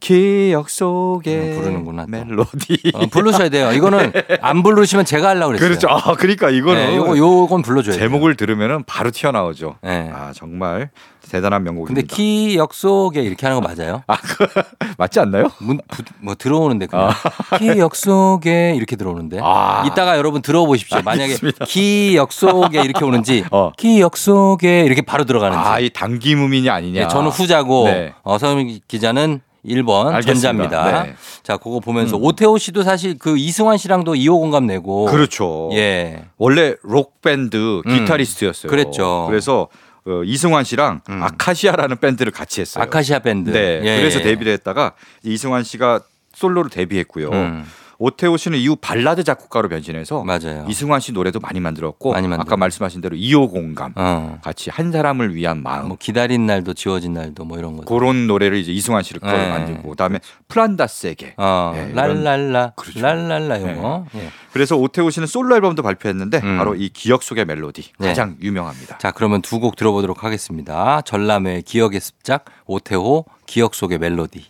기억 0.00 0.70
속에 0.70 1.54
어, 1.54 1.60
부르는구나, 1.60 2.04
또. 2.04 2.10
멜로디. 2.10 2.92
어, 2.94 3.06
부르셔야 3.06 3.48
돼요. 3.48 3.72
이거는 3.72 4.12
안 4.40 4.62
부르시면 4.62 5.04
제가 5.04 5.30
하려고 5.30 5.48
그랬어요. 5.48 5.68
그렇죠. 5.68 5.88
아, 5.88 6.14
그러니까 6.14 6.50
이거는 6.50 6.86
네, 6.90 6.96
요거 6.96 7.18
요건 7.18 7.62
불러줘야 7.62 7.96
돼요. 7.96 8.08
제목을 8.08 8.36
들으면은 8.36 8.84
바로 8.84 9.10
튀어나오죠. 9.10 9.76
네. 9.82 10.10
아, 10.14 10.32
정말 10.32 10.90
대단한 11.30 11.62
근데 11.64 11.70
명곡입니다. 11.72 12.14
기억 12.16 12.74
속에 12.74 13.22
이렇게 13.22 13.46
하는 13.46 13.60
거 13.60 13.68
맞아요? 13.68 14.02
아, 14.06 14.16
그, 14.16 14.46
맞지 14.98 15.20
않나요? 15.20 15.48
문, 15.60 15.78
부- 15.88 16.02
뭐 16.20 16.34
들어오는데 16.34 16.86
그냥 16.86 17.10
기억 17.58 17.94
속에 17.96 18.74
이렇게 18.76 18.96
들어오는데 18.96 19.38
아. 19.42 19.84
이따가 19.86 20.16
여러분 20.16 20.42
들어보십시오. 20.42 21.00
만약에 21.02 21.22
알겠습니다. 21.24 21.64
기억 21.66 22.32
속에 22.32 22.82
이렇게 22.82 23.04
오는지 23.04 23.44
어. 23.52 23.72
기억 23.76 24.16
속에 24.16 24.82
이렇게 24.84 25.02
바로 25.02 25.24
들어가는지. 25.24 25.68
아, 25.68 25.78
이 25.80 25.90
당김음이냐 25.90 26.68
아니냐. 26.70 27.02
네, 27.02 27.08
저는 27.08 27.30
후자고 27.30 27.84
네. 27.84 28.14
어, 28.22 28.38
서민 28.38 28.80
기자는 28.88 29.40
1번 29.66 30.06
알겠습니다. 30.06 30.22
전자입니다. 30.34 31.02
네. 31.02 31.14
자, 31.42 31.56
그거 31.56 31.80
보면서 31.80 32.16
음. 32.16 32.24
오태호 32.24 32.56
씨도 32.58 32.84
사실 32.84 33.18
그 33.18 33.36
이승환 33.36 33.76
씨랑도 33.76 34.14
이오공감 34.14 34.66
내고 34.66 35.06
그렇죠. 35.06 35.68
예. 35.72 36.24
원래 36.38 36.74
록 36.82 37.20
밴드 37.20 37.82
음. 37.84 37.98
기타리스트였어요. 37.98 38.70
그랬죠. 38.70 39.26
그래서 39.28 39.68
어, 40.08 40.22
이승환 40.24 40.64
씨랑 40.64 41.02
음. 41.10 41.22
아카시아라는 41.22 41.98
밴드를 41.98 42.32
같이 42.32 42.60
했어요. 42.60 42.82
아카시아 42.82 43.18
밴드. 43.18 43.50
네. 43.50 43.80
예, 43.84 43.98
그래서 43.98 44.20
예. 44.20 44.24
데뷔를 44.24 44.52
했다가 44.54 44.94
이승환 45.22 45.64
씨가 45.64 46.00
솔로로 46.34 46.68
데뷔했고요. 46.68 47.30
음, 47.30 47.66
오태호 48.00 48.36
씨는 48.36 48.58
이후 48.58 48.76
발라드 48.76 49.24
작곡가로 49.24 49.68
변신해서 49.68 50.22
맞아요. 50.22 50.64
이승환 50.68 51.00
씨 51.00 51.12
노래도 51.12 51.40
많이 51.40 51.58
만들었고 51.58 52.12
많이. 52.12 52.40
아까 52.40 52.56
말씀하신 52.56 53.00
대로 53.00 53.16
2호 53.16 53.50
공감 53.50 53.92
어. 53.96 54.38
같이 54.42 54.70
한 54.70 54.92
사람을 54.92 55.34
위한 55.34 55.62
마음 55.62 55.88
뭐 55.88 55.96
기다린 55.98 56.46
날도 56.46 56.74
지워진 56.74 57.12
날도 57.14 57.44
뭐 57.44 57.58
이런 57.58 57.76
거. 57.76 57.82
그런 57.84 58.26
노래를 58.28 58.58
이제 58.58 58.70
이승환 58.72 59.02
씨를 59.02 59.20
걸 59.20 59.32
네. 59.36 59.48
만들고 59.50 59.90
그다음에 59.90 60.20
플란다스에게 60.46 61.34
어, 61.36 61.72
네, 61.74 61.92
랄랄라, 61.92 62.72
그렇죠. 62.76 63.00
랄랄라 63.00 63.60
요거. 63.62 64.06
예. 64.14 64.28
그래서 64.52 64.76
오태호 64.76 65.10
씨는 65.10 65.26
솔로 65.26 65.56
앨범도 65.56 65.82
발표했는데 65.82 66.40
음. 66.44 66.56
바로 66.58 66.74
이 66.76 66.88
기억 66.90 67.22
속의 67.24 67.44
멜로디 67.46 67.90
네. 67.98 68.08
가장 68.08 68.36
유명합니다. 68.40 68.98
자, 68.98 69.10
그러면 69.10 69.42
두 69.42 69.58
곡 69.58 69.74
들어보도록 69.74 70.22
하겠습니다. 70.22 71.00
전람의 71.00 71.62
기억의 71.62 71.98
습작, 72.00 72.44
오태호 72.66 73.24
기억 73.46 73.74
속의 73.74 73.98
멜로디. 73.98 74.44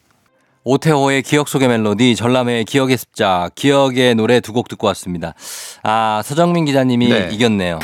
오태호의 0.73 1.23
기억 1.23 1.49
속의 1.49 1.67
멜로디, 1.67 2.15
전람회의 2.15 2.67
기억의 2.67 2.99
습작, 2.99 3.55
기억의 3.55 4.15
노래 4.17 4.41
두 4.41 4.53
곡 4.53 4.69
듣고 4.69 4.87
왔습니다. 4.89 5.33
아, 5.83 6.21
서정민 6.23 6.67
기자님이 6.67 7.09
네. 7.09 7.29
이겼네요. 7.33 7.79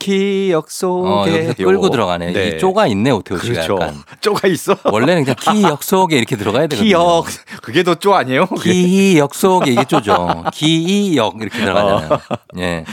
기억 0.00 0.70
속에 0.72 1.08
어, 1.08 1.24
여기서 1.28 1.54
끌고. 1.54 1.90
들어가네. 1.90 2.32
네. 2.32 2.48
이 2.48 2.58
쪼가 2.58 2.86
있네, 2.88 3.10
오태호 3.10 3.38
씨가 3.38 3.52
그렇죠. 3.52 3.74
약간. 3.74 3.94
쪼가 4.22 4.48
있어. 4.48 4.74
원래는 4.84 5.24
그냥 5.24 5.36
기억 5.38 5.84
속에 5.84 6.16
이렇게 6.16 6.34
들어가야 6.36 6.66
되거든요. 6.68 6.88
기억 6.88 7.26
그게 7.62 7.84
더 7.84 7.94
쪼 7.94 8.14
아니에요? 8.14 8.46
기억 8.60 9.34
속에 9.36 9.70
이게 9.70 9.84
쪼죠. 9.84 10.44
기억 10.54 11.36
이렇게 11.40 11.58
들어가잖아요. 11.60 12.18
예. 12.58 12.84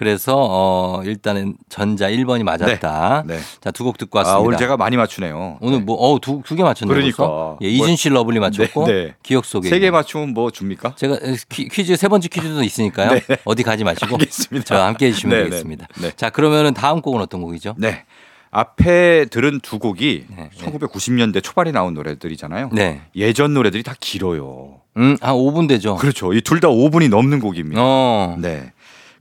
그래서 0.00 0.34
어 0.34 1.02
일단은 1.04 1.56
전자 1.68 2.08
1번이 2.08 2.42
맞았다. 2.42 3.24
네. 3.26 3.38
자, 3.60 3.70
두 3.70 3.84
곡 3.84 3.98
듣고 3.98 4.16
왔습니다. 4.20 4.38
아, 4.38 4.40
오늘 4.40 4.56
제가 4.56 4.78
많이 4.78 4.96
맞추네요. 4.96 5.58
오늘 5.60 5.80
뭐, 5.80 5.94
어, 5.96 6.18
두, 6.18 6.40
두 6.42 6.56
개 6.56 6.62
맞췄네요. 6.62 6.94
그러니까. 6.94 7.16
벌써? 7.18 7.58
예, 7.60 7.68
Isn't 7.68 7.96
she 7.96 8.08
lovely 8.08 8.40
맞췄고, 8.40 8.86
네, 8.86 8.92
네. 8.92 9.14
기억 9.22 9.44
속에. 9.44 9.68
세 9.68 9.78
개. 9.78 9.90
맞추면 9.90 10.32
뭐 10.32 10.50
줍니까? 10.50 10.94
제가 10.96 11.18
퀴, 11.50 11.68
퀴즈, 11.68 11.96
세 11.96 12.08
번째 12.08 12.28
퀴즈도 12.28 12.62
있으니까요. 12.62 13.10
네. 13.28 13.36
어디 13.44 13.62
가지 13.62 13.84
마시고. 13.84 14.16
알겠습니다. 14.16 14.64
저와 14.64 14.86
함께 14.86 15.08
해 15.08 15.12
주시면 15.12 15.36
네, 15.36 15.44
되겠습니다. 15.44 15.86
네, 15.96 16.00
네. 16.08 16.12
자, 16.16 16.30
그러면은 16.30 16.72
다음 16.72 17.02
곡은 17.02 17.20
어떤 17.20 17.42
곡이죠? 17.42 17.74
네. 17.76 18.04
앞에 18.52 19.26
들은 19.26 19.60
두 19.60 19.78
곡이 19.78 20.24
네, 20.34 20.48
네. 20.50 20.66
1990년대 20.78 21.42
초반에 21.42 21.72
나온 21.72 21.92
노래들이잖아요. 21.92 22.70
네. 22.72 23.02
예전 23.16 23.52
노래들이 23.52 23.82
다 23.82 23.94
길어요. 24.00 24.80
음, 24.96 25.16
한 25.20 25.34
5분 25.34 25.68
되죠? 25.68 25.96
그렇죠. 25.96 26.32
이 26.32 26.40
둘 26.40 26.58
다 26.60 26.68
5분이 26.68 27.10
넘는 27.10 27.38
곡입니다. 27.40 27.80
어. 27.84 28.36
네. 28.38 28.72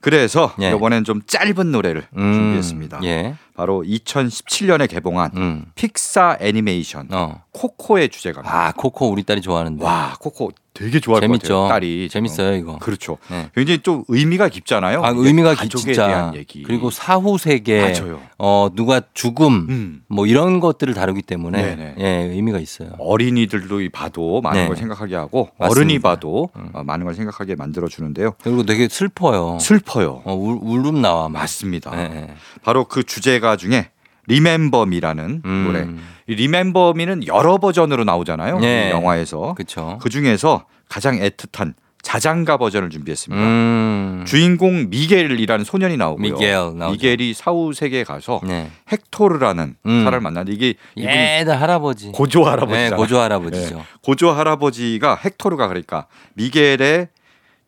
그래서 0.02 0.54
예. 0.62 0.72
이번엔 0.72 1.04
좀 1.04 1.22
짧은 1.26 1.72
노래를 1.72 2.08
음, 2.18 2.34
준비했습니다. 2.34 3.02
예. 3.04 3.36
바로 3.60 3.84
2017년에 3.86 4.90
개봉한 4.90 5.32
음. 5.36 5.66
픽사 5.76 6.38
애니메이션 6.40 7.10
어. 7.12 7.42
코코의 7.52 8.08
주제가입니다. 8.08 8.68
아, 8.68 8.72
코코 8.72 9.10
우리 9.10 9.24
딸이 9.24 9.42
좋아하는데. 9.42 9.84
와, 9.84 10.16
코코 10.18 10.52
되게 10.74 11.02
좋아할 11.02 11.22
재밌죠. 11.22 11.48
것 11.48 11.54
같아요. 11.64 11.74
딸이. 11.74 12.08
재밌어요, 12.10 12.56
이거. 12.56 12.78
그렇죠. 12.78 13.18
네. 13.30 13.50
굉장히 13.54 13.80
좀 13.80 14.06
의미가 14.08 14.48
깊잖아요. 14.48 15.04
아, 15.04 15.10
의미가 15.14 15.56
깊 15.56 15.60
가족에 15.64 15.84
진짜. 15.94 16.08
대한 16.08 16.36
얘기. 16.36 16.64
그리고 16.64 16.90
사후 16.90 17.38
세계, 17.38 17.82
맞아요. 17.82 18.22
어 18.38 18.70
누가 18.74 19.02
죽음, 19.14 19.68
음. 19.70 20.02
뭐 20.08 20.26
이런 20.26 20.62
것들을 20.62 20.94
다루기 20.94 21.22
때문에 21.22 21.76
네네. 21.76 21.96
예, 21.98 22.08
의미가 22.34 22.60
있어요. 22.60 22.92
어린이들도 22.98 23.80
봐도 23.92 24.40
많은 24.40 24.62
네. 24.62 24.68
걸 24.68 24.78
생각하게 24.78 25.16
하고 25.16 25.50
맞습니다. 25.58 25.82
어른이 25.82 26.00
봐도 26.00 26.50
음. 26.56 26.70
어, 26.72 26.84
많은 26.84 27.06
걸 27.06 27.14
생각하게 27.14 27.56
만들어 27.56 27.90
주는데요. 27.90 28.36
그리고 28.42 28.64
되게 28.64 28.88
슬퍼요. 28.88 29.58
슬퍼요. 29.60 30.22
어, 30.24 30.34
울, 30.34 30.60
울음 30.62 31.02
나와 31.02 31.28
막. 31.28 31.40
맞습니다. 31.40 31.92
예, 31.98 32.16
예. 32.16 32.34
바로 32.64 32.86
그 32.86 33.04
주제가 33.04 33.49
중에 33.58 33.90
리멤버미라는 34.28 35.42
음. 35.44 35.64
노래. 35.66 35.88
이 36.28 36.36
리멤버미는 36.36 37.28
여러 37.28 37.58
버전으로 37.58 38.04
나오잖아요. 38.04 38.60
네. 38.60 38.88
이 38.88 38.92
영화에서. 38.92 39.56
그렇죠. 39.56 39.98
그 40.02 40.10
중에서 40.10 40.66
가장 40.88 41.18
애틋한 41.20 41.74
자장가 42.02 42.58
버전을 42.58 42.90
준비했습니다. 42.90 43.44
음. 43.44 44.24
주인공 44.26 44.90
미겔이라는 44.90 45.66
소년이 45.66 45.98
나오고요. 45.98 46.34
미겔. 46.34 46.74
미겔이 46.92 47.34
사후 47.34 47.74
세계에 47.74 48.04
가서 48.04 48.40
네. 48.44 48.72
헥토르라는 48.92 49.76
음. 49.86 50.04
사람을 50.04 50.22
만나는데 50.22 50.54
이게 50.54 50.76
옛날 50.96 51.60
할아버지. 51.62 52.12
고조 52.12 52.46
할아버지잖아요. 52.46 52.90
네, 52.92 52.96
고조 52.96 53.20
할아버지죠. 53.20 53.76
네. 53.78 53.84
고조 54.02 54.32
할아버지가 54.32 55.16
헥토르가 55.26 55.68
그러니까 55.68 56.08
미겔의 56.36 57.10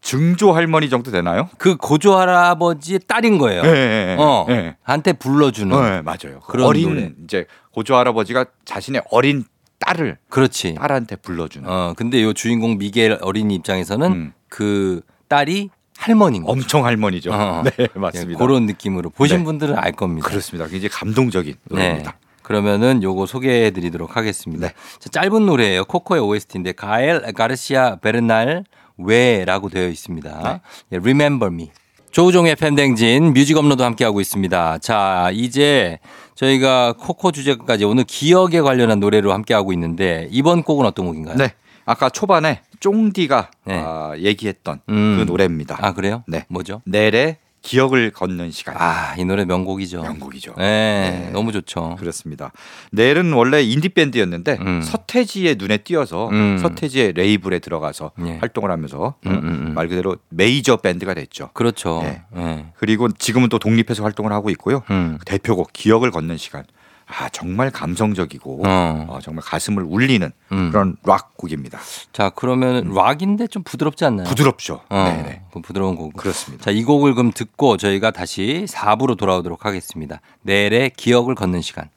증조 0.02 0.52
할머니 0.52 0.90
정도 0.90 1.12
되나요? 1.12 1.48
그 1.58 1.78
고조 1.78 2.18
할아버지의 2.18 3.02
딸인 3.08 3.38
거예요. 3.38 3.62
네, 3.62 3.72
네, 3.72 4.16
어. 4.20 4.46
네. 4.48 4.76
한테 4.84 5.14
불러주는. 5.14 5.70
네, 5.80 6.02
맞아요. 6.02 6.40
그런 6.48 6.66
어린 6.68 6.90
노래. 6.90 7.12
이제 7.24 7.46
고조 7.72 7.96
할아버지가 7.96 8.46
자신의 8.66 9.04
어린 9.12 9.44
딸을 9.80 10.18
그렇지. 10.30 10.76
딸한테 10.76 11.16
불러주는 11.18 11.68
어, 11.68 11.94
근데 11.96 12.22
요 12.22 12.34
주인공 12.34 12.78
미겔 12.78 13.20
어린이 13.22 13.56
입장에서는 13.56 14.12
음. 14.12 14.34
그 14.50 15.02
딸이 15.28 15.70
할머니인 15.98 16.44
거죠. 16.44 16.52
엄청 16.52 16.86
할머니죠. 16.86 17.32
어. 17.32 17.64
네, 17.66 17.72
예, 17.80 17.88
맞습니다. 17.94 18.40
그런 18.40 18.66
느낌으로 18.66 19.12
보신 19.12 19.38
네. 19.40 19.44
분들은 19.44 19.78
알 19.78 19.92
겁니다. 19.92 20.28
그렇습니다. 20.28 20.68
굉장히 20.68 20.90
감동적인 20.90 21.54
네. 21.54 21.76
노래입니다. 21.76 22.18
그러면은 22.42 23.02
요거 23.04 23.28
소개해 23.28 23.72
드리도록 23.72 24.18
하겠습니다. 24.18 24.68
네. 24.68 24.74
자, 25.00 25.10
짧은 25.10 25.46
노래예요. 25.46 25.86
코코의 25.86 26.22
OST인데 26.22 26.72
가엘 26.74 27.32
가르시아 27.34 27.98
베르날 27.98 28.66
외라고 29.06 29.70
되어 29.70 29.88
있습니다. 29.88 30.42
네. 30.44 30.62
예, 30.94 30.98
Remember 30.98 31.52
Me. 31.54 31.72
조우종의 32.12 32.56
FM대행진 32.58 33.34
뮤직 33.34 33.58
업로드 33.58 33.82
함께하고 33.82 34.20
있습니다. 34.20 34.80
자, 34.80 35.30
이제 35.34 36.00
저희가 36.36 36.94
코코 36.94 37.32
주제가까지 37.32 37.86
오늘 37.86 38.04
기억에 38.04 38.60
관련한 38.60 39.00
노래로 39.00 39.32
함께하고 39.32 39.72
있는데 39.74 40.28
이번 40.30 40.64
곡은 40.64 40.86
어떤 40.86 41.06
곡인가요? 41.06 41.38
네. 41.38 41.54
아까 41.86 42.10
초반에 42.10 42.62
쫑디가 42.80 43.52
네. 43.66 43.82
아, 43.84 44.14
얘기했던 44.18 44.82
음. 44.90 45.18
그 45.18 45.24
노래입니다. 45.24 45.78
아, 45.80 45.94
그래요? 45.94 46.24
네. 46.28 46.46
뭐죠? 46.50 46.82
넬의 46.86 47.38
기억을 47.62 48.12
걷는 48.12 48.52
시간. 48.52 48.76
아, 48.78 49.16
이 49.18 49.26
노래 49.26 49.46
명곡이죠. 49.46 50.02
명곡이죠. 50.02 50.56
네, 50.58 51.26
네. 51.26 51.30
너무 51.32 51.52
좋죠. 51.52 51.96
그렇습니다. 52.00 52.52
넬은 52.92 53.34
원래 53.34 53.62
인디 53.62 53.90
밴드였는데 53.90 54.58
음. 54.62 54.82
서태지의 54.82 55.56
눈에 55.56 55.78
띄어서 55.78 56.30
음. 56.30 56.58
서태지의 56.58 57.14
레이블에 57.14 57.60
들어가서 57.60 58.12
예. 58.26 58.38
활동을 58.38 58.72
하면서 58.72 59.16
음, 59.28 59.32
음, 59.32 59.44
음. 59.44 59.74
말 59.74 59.88
그대로 59.88 60.18
메이저 60.30 60.78
밴드가 60.78 61.14
됐죠. 61.14 61.52
그렇죠. 61.54 62.02
네. 62.04 62.24
네. 62.34 62.72
그리고 62.78 63.10
지금은 63.12 63.50
또 63.50 63.60
독립해서 63.60 64.04
활동을 64.04 64.32
하고 64.32 64.50
있고요. 64.50 64.84
음. 64.90 65.20
대표곡 65.26 65.72
기억을 65.74 66.12
걷는 66.12 66.38
시간. 66.38 66.64
아 67.12 67.30
정말 67.30 67.70
감성적이고 67.72 68.64
어. 68.66 69.06
어, 69.10 69.20
정말 69.22 69.44
가슴을 69.44 69.84
울리는 69.84 70.32
음. 70.52 70.72
그런 70.72 70.96
락 71.04 71.38
곡입니다. 71.38 71.80
자, 72.14 72.30
그러면 72.36 72.94
락인데 72.94 73.48
좀 73.48 73.64
부드럽지 73.64 74.06
않나요? 74.06 74.28
부드럽죠. 74.28 74.82
어, 74.90 75.04
네네. 75.04 75.42
그 75.52 75.62
부드러운 75.62 75.96
곡. 75.96 76.14
그렇습니다. 76.14 76.64
자, 76.64 76.72
이 76.72 76.84
곡을 76.84 77.14
그럼 77.16 77.32
듣고 77.34 77.78
저희가 77.78 78.12
다시 78.12 78.66
4부로 78.68 79.18
돌아오도록 79.18 79.66
하겠습니다. 79.66 80.22
내일의 80.44 80.92
기억을 80.96 81.36
걷는 81.36 81.62
시간. 81.62 81.90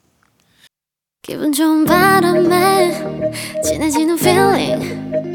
기분 1.21 1.51
좋은 1.51 1.85
바람에 1.85 3.61
진해지는 3.63 4.15
feeling 4.19 5.34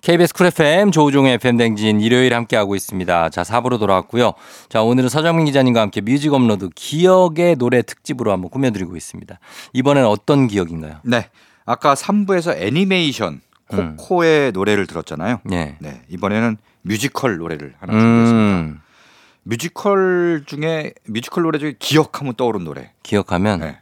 KBS 0.00 0.32
쿨 0.32 0.46
FM 0.46 0.92
조우종의 0.92 1.34
FM 1.34 1.58
댕진 1.58 2.00
일요일 2.00 2.34
함께하고 2.34 2.74
있습니다. 2.74 3.28
자, 3.30 3.42
4부로 3.42 3.78
돌아왔고요. 3.78 4.32
자, 4.68 4.82
오늘은 4.82 5.08
서정민 5.10 5.44
기자님과 5.46 5.80
함께 5.80 6.00
뮤직 6.00 6.32
업로드 6.32 6.70
기억의 6.74 7.56
노래 7.56 7.82
특집으로 7.82 8.32
한번 8.32 8.50
꾸며드리고 8.50 8.96
있습니다. 8.96 9.38
이번엔 9.74 10.06
어떤 10.06 10.46
기억인가요? 10.48 11.00
네. 11.02 11.28
아까 11.66 11.94
3부에서 11.94 12.56
애니메이션 12.56 13.42
음. 13.72 13.96
코코의 13.96 14.52
노래를 14.52 14.86
들었잖아요. 14.86 15.40
네. 15.44 15.76
네. 15.80 16.00
이번에는 16.08 16.56
뮤지컬 16.82 17.36
노래를 17.36 17.74
하나 17.78 17.92
준비했습니다. 17.92 18.38
음, 18.38 18.80
뮤지컬 19.42 20.44
중에 20.46 20.94
뮤지컬 21.06 21.42
노래 21.44 21.58
중에 21.58 21.74
기억하면 21.78 22.34
떠오른 22.36 22.64
노래. 22.64 22.92
기억하면 23.02 23.60
네. 23.60 23.78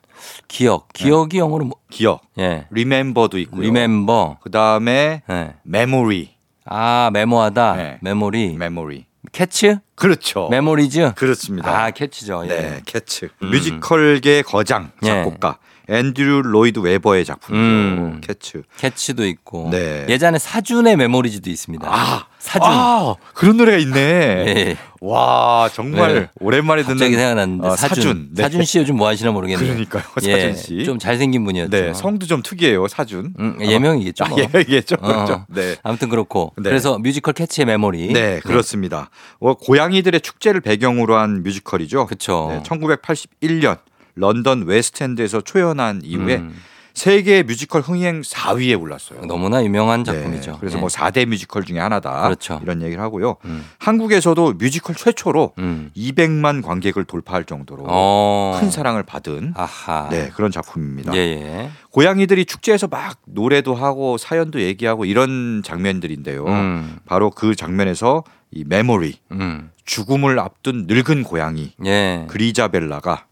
기억. 0.49 0.93
기억이 0.93 1.39
영어로 1.39 1.65
뭐, 1.67 1.79
기억. 1.91 2.23
예. 2.39 2.67
remember도 2.71 3.39
있고요. 3.39 3.63
remember. 3.63 4.39
그다음에 4.41 5.23
예. 5.29 5.55
메모리. 5.63 6.31
아, 6.65 7.11
메모하다. 7.13 7.77
네. 7.77 7.99
memory. 8.03 8.57
Memory. 8.57 9.07
Cats? 9.33 9.79
그렇죠. 9.95 10.49
Memories? 10.49 11.13
그렇습니다. 11.15 11.85
아, 11.85 11.91
Cats죠. 11.91 12.45
예. 12.45 12.49
네, 12.49 12.81
Cats. 12.87 13.29
음. 13.43 13.51
뮤지컬계 13.51 14.43
거장 14.43 14.93
예. 15.03 15.07
작곡가 15.07 15.59
앤드류 15.91 16.43
로이드 16.43 16.81
웨버의 16.81 17.25
작품이죠. 17.25 17.59
음. 17.63 18.21
Cats. 18.23 18.63
Cats도 18.77 19.27
있고. 19.27 19.71
네. 19.71 20.05
예전에 20.09 20.39
사준의 20.39 20.97
Memories도 20.97 21.49
있습니다. 21.49 21.89
아, 21.91 22.27
사준. 22.39 22.69
아, 22.71 23.15
그런 23.35 23.57
노래가 23.57 23.79
있네. 23.79 23.99
예. 24.01 24.77
와, 25.01 25.71
정말 25.73 26.15
네. 26.15 26.29
오랜만에 26.41 26.83
갑자기 26.83 27.13
듣는 27.13 27.19
생각났는데 27.19 27.67
어, 27.69 27.77
사준. 27.77 27.97
사준. 27.97 28.29
네. 28.33 28.43
사준 28.43 28.65
씨 28.65 28.79
요즘 28.79 28.97
뭐 28.97 29.09
하시나 29.09 29.31
모르겠네요. 29.31 29.67
그러니까요. 29.67 30.03
예, 30.25 30.33
사준 30.33 30.57
씨. 30.57 30.85
좀 30.85 30.99
잘생긴 30.99 31.45
분이었죠. 31.45 31.71
네, 31.71 31.95
성도 31.95 32.27
좀 32.27 32.43
특이해요, 32.43 32.87
사준. 32.89 33.33
음, 33.39 33.59
예명이겠죠. 33.61 34.25
아, 34.25 34.29
뭐. 34.29 34.39
예, 34.41 34.49
예, 34.69 34.81
좀, 34.83 34.99
어. 35.01 35.25
좀. 35.25 35.45
네. 35.49 35.77
아무튼 35.83 36.09
그렇고. 36.11 36.53
네. 36.57 36.65
그래서 36.69 36.99
뮤지컬 36.99 37.33
Cats의 37.33 37.65
Memory. 37.65 38.13
네, 38.13 38.41
그렇습니다. 38.41 39.09
어, 39.41 39.55
고양이들의 39.55 40.21
축제를 40.21 40.61
배경으로 40.61 41.17
한 41.17 41.43
뮤지컬이죠. 41.43 42.07
네, 42.11 42.63
1981년 42.63 43.79
런던 44.19 44.65
웨스트엔드에서 44.67 45.41
초연한 45.41 46.01
이후에 46.05 46.37
음, 46.37 46.55
세계 46.99 47.45
뮤지컬 47.45 47.81
흥행 47.83 48.23
4위에 48.23 48.81
올랐어요. 48.81 49.21
너무나 49.27 49.63
유명한 49.63 50.03
네, 50.03 50.13
작품이죠. 50.13 50.57
그래서 50.59 50.79
예. 50.79 50.81
뭐 50.81 50.89
4대 50.89 51.27
뮤지컬 51.27 51.65
중에 51.65 51.79
하나다. 51.79 52.23
그렇죠. 52.25 52.59
이런 52.61 52.83
얘기를 52.83 53.01
하고요. 53.01 53.37
음, 53.45 53.65
한국에서도 53.79 54.55
뮤지컬 54.55 54.97
최초로 54.97 55.53
음. 55.59 55.93
200만 55.97 56.61
관객을 56.61 57.05
돌파할 57.05 57.45
정도로 57.45 57.85
어. 57.87 58.59
큰 58.59 58.73
사랑을 58.73 59.05
받은 59.05 59.55
아하. 59.57 60.09
네, 60.11 60.31
그런 60.35 60.51
작품입니다. 60.51 61.15
예, 61.15 61.19
예. 61.19 61.71
고양이들이 61.93 62.45
축제에서 62.47 62.89
막 62.89 63.19
노래도 63.27 63.77
하고 63.77 64.19
사연도 64.19 64.61
얘기하고 64.61 65.05
이런 65.05 65.63
장면들인데요. 65.65 66.47
음, 66.47 66.99
바로 67.07 67.31
그 67.31 67.55
장면에서 67.55 68.25
이 68.51 68.65
메모리 68.67 69.21
음. 69.31 69.71
죽음을 69.85 70.41
앞둔 70.41 70.87
늙은 70.89 71.23
고양이 71.23 71.75
예. 71.87 72.25
그리자벨라가 72.29 73.28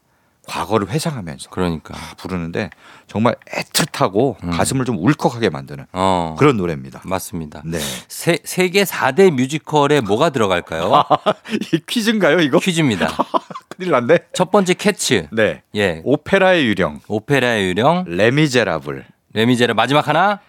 과거를 0.47 0.89
회상하면서 0.89 1.51
그러니까. 1.51 1.95
부르는데 2.17 2.71
정말 3.07 3.35
애틋하고 3.53 4.43
음. 4.43 4.51
가슴을 4.51 4.85
좀 4.85 4.99
울컥하게 4.99 5.51
만드는 5.51 5.87
어. 5.93 6.37
그런 6.39 6.57
노래입니다. 6.57 7.03
맞습니다. 7.05 7.63
네. 7.65 7.79
세, 8.09 8.39
세계 8.45 8.85
4대 8.85 9.31
뮤지컬에 9.31 10.01
뭐가 10.01 10.31
들어갈까요? 10.31 11.03
이 11.73 11.81
퀴즈인가요, 11.87 12.41
이거? 12.41 12.59
퀴즈입니다. 12.59 13.09
큰일 13.77 13.91
났네. 13.91 14.19
첫 14.33 14.51
번째 14.51 14.75
캐츠. 14.75 15.29
네. 15.33 15.63
예. 15.75 16.01
오페라의 16.05 16.67
유령, 16.67 17.01
오페라의 17.09 17.67
유령. 17.67 18.05
레미제라블, 18.07 19.05
레미제라 19.35 19.75
마지막 19.75 20.09
하나. 20.09 20.41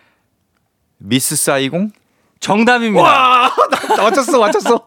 미스 1.00 1.36
사이공. 1.36 1.92
정답입니다. 2.40 3.04
와, 3.04 3.52
나 3.98 4.04
맞췄어, 4.04 4.40
맞췄어. 4.40 4.86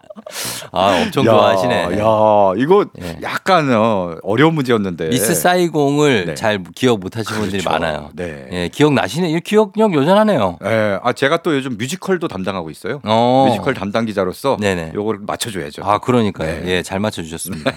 아, 0.72 1.02
엄청 1.02 1.24
좋아하시네. 1.24 1.82
야, 1.98 2.52
이거 2.56 2.84
예. 3.02 3.18
약간 3.22 3.72
어, 3.72 4.16
어려운 4.22 4.54
문제였는데. 4.54 5.08
미스 5.08 5.34
사이공을 5.34 6.26
네. 6.26 6.34
잘 6.34 6.62
기억 6.74 7.00
못 7.00 7.16
하시는 7.16 7.40
분들이 7.40 7.62
그렇죠. 7.62 7.78
많아요. 7.78 8.10
네. 8.14 8.48
예, 8.52 8.68
기억 8.68 8.92
나시네. 8.94 9.30
이 9.30 9.40
기억력 9.40 9.94
여전하네요. 9.94 10.58
예, 10.64 10.98
아 11.02 11.12
제가 11.12 11.38
또 11.42 11.54
요즘 11.56 11.76
뮤지컬도 11.76 12.28
담당하고 12.28 12.70
있어요. 12.70 13.00
어. 13.04 13.46
뮤지컬 13.48 13.74
담당 13.74 14.06
기자로서 14.06 14.56
네네. 14.60 14.92
요거를 14.94 15.20
맞춰 15.26 15.50
줘야죠. 15.50 15.82
아, 15.84 15.98
그러니까요. 15.98 16.62
네. 16.64 16.68
예, 16.70 16.82
잘 16.82 17.00
맞춰 17.00 17.22
주셨습니다. 17.22 17.72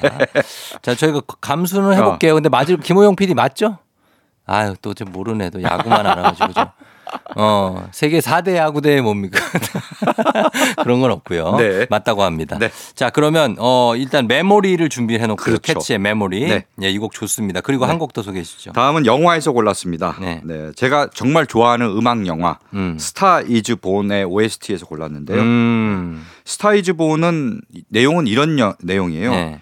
자, 0.81 0.95
저희가 0.95 1.21
감수는 1.41 1.93
해 1.93 2.01
볼게요. 2.01 2.35
근데 2.35 2.49
맞을 2.49 2.77
김호영 2.77 3.15
PD 3.15 3.33
맞죠? 3.33 3.77
아유, 4.45 4.75
또 4.81 4.93
좀 4.93 5.11
모르네. 5.11 5.49
또 5.49 5.61
야구만 5.63 6.05
알아 6.05 6.21
가지고 6.21 6.53
좀. 6.53 6.65
어, 7.35 7.87
세계 7.91 8.19
4대 8.19 8.55
야구대 8.55 9.01
뭡니까? 9.01 9.39
그런 10.83 11.01
건 11.01 11.11
없고요. 11.11 11.55
네. 11.57 11.87
맞다고 11.89 12.23
합니다. 12.23 12.57
네. 12.59 12.69
자, 12.95 13.09
그러면 13.09 13.55
어, 13.59 13.93
일단 13.95 14.27
메모리를 14.27 14.87
준비해 14.89 15.25
놓고 15.27 15.41
그렇죠. 15.43 15.61
캐츠의 15.73 15.99
메모리. 15.99 16.47
네. 16.47 16.65
예, 16.81 16.89
이 16.89 16.97
곡 16.97 17.11
좋습니다. 17.13 17.61
그리고 17.61 17.85
한 17.85 17.97
곡 17.99 18.13
더 18.13 18.21
소개해 18.21 18.43
주시죠. 18.43 18.71
다음은 18.73 19.05
영화에서 19.05 19.51
골랐습니다. 19.51 20.15
네. 20.19 20.41
네. 20.43 20.71
제가 20.75 21.09
정말 21.13 21.45
좋아하는 21.47 21.87
음악 21.87 22.25
영화 22.27 22.59
음. 22.73 22.97
스타 22.99 23.41
이즈 23.41 23.75
본의 23.77 24.25
OST에서 24.25 24.85
골랐는데요. 24.85 25.39
음. 25.41 26.25
Star 26.45 26.73
Is 26.75 26.93
Born은 26.93 27.61
내용은 27.89 28.27
이런 28.27 28.59
여- 28.59 28.75
내용이에요. 28.81 29.31
네. 29.31 29.59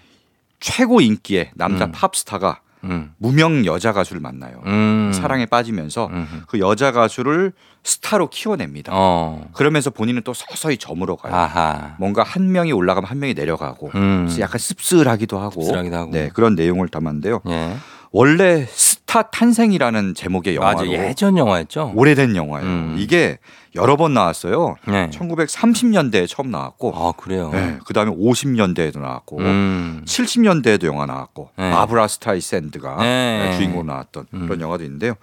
최고 0.60 1.00
인기의 1.00 1.50
남자 1.54 1.86
음. 1.86 1.92
팝스타가 1.92 2.60
음. 2.84 3.12
무명 3.18 3.64
여자 3.66 3.92
가수를 3.92 4.20
만나요. 4.20 4.60
음. 4.66 5.12
사랑에 5.14 5.46
빠지면서 5.46 6.08
음. 6.12 6.42
그 6.46 6.58
여자 6.58 6.92
가수를 6.92 7.52
스타로 7.84 8.28
키워냅니다. 8.30 8.92
어. 8.94 9.48
그러면서 9.52 9.90
본인은 9.90 10.22
또 10.24 10.32
서서히 10.34 10.76
저물어 10.76 11.16
가요. 11.16 11.34
아하. 11.34 11.96
뭔가 11.98 12.22
한 12.22 12.52
명이 12.52 12.72
올라가면 12.72 13.08
한 13.08 13.18
명이 13.18 13.34
내려가고 13.34 13.90
음. 13.94 14.24
그래서 14.26 14.40
약간 14.40 14.58
씁쓸하기도 14.58 15.38
하고, 15.38 15.62
씁쓸하기도 15.62 15.96
하고. 15.96 16.10
네, 16.12 16.30
그런 16.32 16.54
내용을 16.54 16.88
담았는데요. 16.88 17.40
예. 17.48 17.76
원래 18.12 18.66
스타 18.70 19.22
탄생이라는 19.22 20.14
제목의 20.14 20.56
영화로 20.56 20.78
맞아. 20.78 20.90
예전 20.90 21.38
영화였죠? 21.38 21.92
오래된 21.96 22.36
영화예요. 22.36 22.66
음. 22.66 22.96
이게 22.98 23.38
여러 23.74 23.96
번 23.96 24.12
나왔어요. 24.12 24.76
네. 24.86 25.08
1930년대에 25.10 26.28
처음 26.28 26.50
나왔고, 26.50 26.92
아, 26.94 27.12
그래요. 27.12 27.50
네, 27.50 27.78
그 27.86 27.94
다음에 27.94 28.10
50년대에도 28.12 29.00
나왔고, 29.00 29.38
음. 29.38 30.02
70년대에도 30.06 30.84
영화 30.84 31.06
나왔고, 31.06 31.50
네. 31.56 31.70
바브라 31.70 32.06
스트라이샌드가 32.06 32.96
네. 33.00 33.54
주인공 33.56 33.86
나왔던 33.86 34.26
음. 34.34 34.40
그런 34.46 34.60
영화도 34.60 34.84
있는데요. 34.84 35.14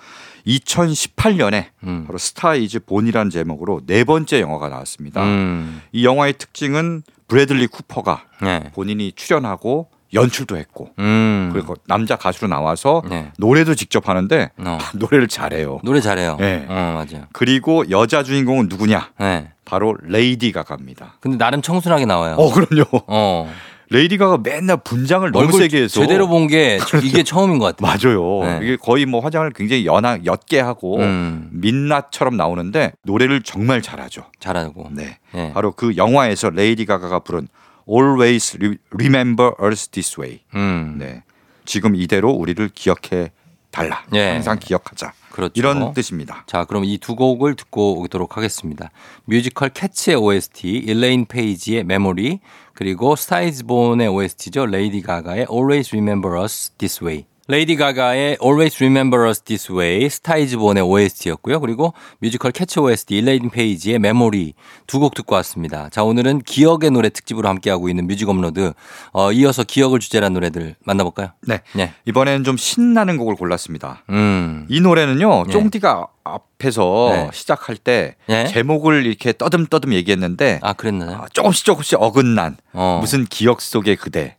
2018년에 0.47 1.65
음. 1.83 2.05
바로 2.07 2.17
Star 2.17 2.55
Is 2.55 2.79
Born이라는 2.79 3.29
제목으로 3.29 3.81
네 3.85 4.03
번째 4.03 4.41
영화가 4.41 4.69
나왔습니다. 4.69 5.23
음. 5.23 5.81
이 5.91 6.05
영화의 6.05 6.33
특징은 6.39 7.03
브래들리 7.27 7.67
쿠퍼가 7.67 8.23
네. 8.41 8.71
본인이 8.73 9.11
출연하고 9.15 9.89
연출도 10.13 10.57
했고 10.57 10.89
음. 10.99 11.49
그리고 11.53 11.75
남자 11.87 12.15
가수로 12.15 12.47
나와서 12.47 13.03
네. 13.09 13.31
노래도 13.37 13.75
직접 13.75 14.09
하는데 14.09 14.49
어. 14.57 14.77
노래를 14.95 15.27
잘해요. 15.27 15.79
노래 15.83 16.01
잘해요. 16.01 16.37
네. 16.39 16.65
어, 16.67 16.73
맞아요. 17.05 17.25
그리고 17.33 17.89
여자 17.89 18.23
주인공은 18.23 18.67
누구냐? 18.69 19.11
네. 19.19 19.49
바로 19.65 19.95
레이디 20.03 20.51
가가입니다. 20.51 21.17
근데 21.19 21.37
나름 21.37 21.61
청순하게 21.61 22.05
나와요. 22.05 22.35
어, 22.35 22.51
그럼요. 22.51 22.85
어. 23.07 23.51
레이디 23.91 24.17
가가 24.19 24.37
맨날 24.43 24.77
분장을 24.77 25.31
너무 25.31 25.51
세게 25.51 25.83
해서 25.83 25.99
제대로 26.01 26.27
본 26.27 26.47
게 26.47 26.77
이게 27.03 27.23
처음인 27.23 27.57
것 27.57 27.75
같아요. 27.75 28.13
맞아요. 28.13 28.43
네. 28.59 28.65
이게 28.65 28.75
거의 28.75 29.07
뭐 29.07 29.19
화장을 29.19 29.49
굉장히 29.53 29.85
연하 29.87 30.19
옅게 30.25 30.59
하고 30.59 30.97
음. 30.97 31.49
민낯처럼 31.53 32.37
나오는데 32.37 32.91
노래를 33.03 33.41
정말 33.41 33.81
잘하죠. 33.81 34.25
잘하고. 34.39 34.89
네. 34.91 35.17
네. 35.33 35.51
바로 35.53 35.71
그 35.71 35.97
영화에서 35.97 36.51
레이디 36.51 36.85
가가가 36.85 37.19
부른 37.19 37.47
Always 37.89 38.57
Remember 38.91 39.51
Us 39.63 39.87
This 39.89 40.19
Way. 40.19 40.41
음. 40.55 40.95
네. 40.99 41.23
지금 41.65 41.95
이대로 41.95 42.31
우리를 42.31 42.69
기억해 42.73 43.31
달라. 43.71 44.03
예. 44.13 44.29
항상 44.31 44.57
기억하자. 44.59 45.13
그렇죠. 45.31 45.53
이런 45.55 45.93
뜻입니다. 45.93 46.43
자, 46.47 46.65
그럼 46.65 46.83
이 46.85 46.97
두 46.97 47.15
곡을 47.15 47.55
듣고 47.55 47.99
오도록 48.01 48.35
하겠습니다. 48.35 48.89
뮤지컬 49.25 49.69
캐츠의 49.69 50.17
OST, 50.17 50.67
일레인 50.69 51.25
페이지의 51.25 51.83
메모리, 51.83 52.39
그리고 52.73 53.15
스타이즈본의 53.15 54.07
OST죠. 54.07 54.65
레이디 54.65 55.01
가가의 55.01 55.45
Always 55.51 55.89
Remember 55.91 56.41
Us 56.43 56.71
This 56.77 57.03
Way. 57.03 57.25
레이디 57.51 57.75
가가의 57.77 58.37
Always 58.43 58.75
Remember 58.75 59.27
Us 59.27 59.41
This 59.41 59.71
Way, 59.71 60.07
스타이즈본의 60.07 60.83
OST였고요. 60.83 61.59
그리고 61.61 61.95
뮤지컬 62.19 62.51
캐츠 62.51 62.79
OST, 62.79 63.17
일레인 63.17 63.49
페이지의 63.49 63.97
메모리 63.97 64.53
두 64.85 64.99
곡 64.99 65.15
듣고 65.15 65.33
왔습니다. 65.33 65.89
자, 65.89 66.03
오늘은 66.03 66.43
기억의 66.43 66.91
노래 66.91 67.09
특집으로 67.09 67.49
함께하고 67.49 67.89
있는 67.89 68.05
뮤직 68.05 68.29
업로드. 68.29 68.73
어, 69.13 69.31
이어서 69.31 69.63
기억을 69.63 69.99
주제로 69.99 70.22
한 70.22 70.33
노래들 70.33 70.75
만나볼까요? 70.85 71.29
네. 71.47 71.61
네. 71.73 71.91
이번에는 72.05 72.43
좀 72.43 72.55
신나는 72.55 73.17
곡을 73.17 73.33
골랐습니다. 73.33 74.03
음. 74.11 74.67
이 74.69 74.79
노래는요. 74.79 75.45
예. 75.47 75.51
쫑디가 75.51 76.05
앞에서 76.23 77.09
네. 77.13 77.29
시작할 77.33 77.77
때 77.77 78.15
예? 78.29 78.45
제목을 78.45 79.07
이렇게 79.07 79.33
떠듬떠듬 79.33 79.93
얘기했는데 79.93 80.59
아, 80.61 80.73
그랬나요? 80.73 81.17
아, 81.23 81.25
조금씩 81.33 81.65
조금씩 81.65 81.99
어긋난 81.99 82.57
어. 82.73 82.99
무슨 83.01 83.25
기억 83.25 83.59
속의 83.59 83.95
그대. 83.95 84.35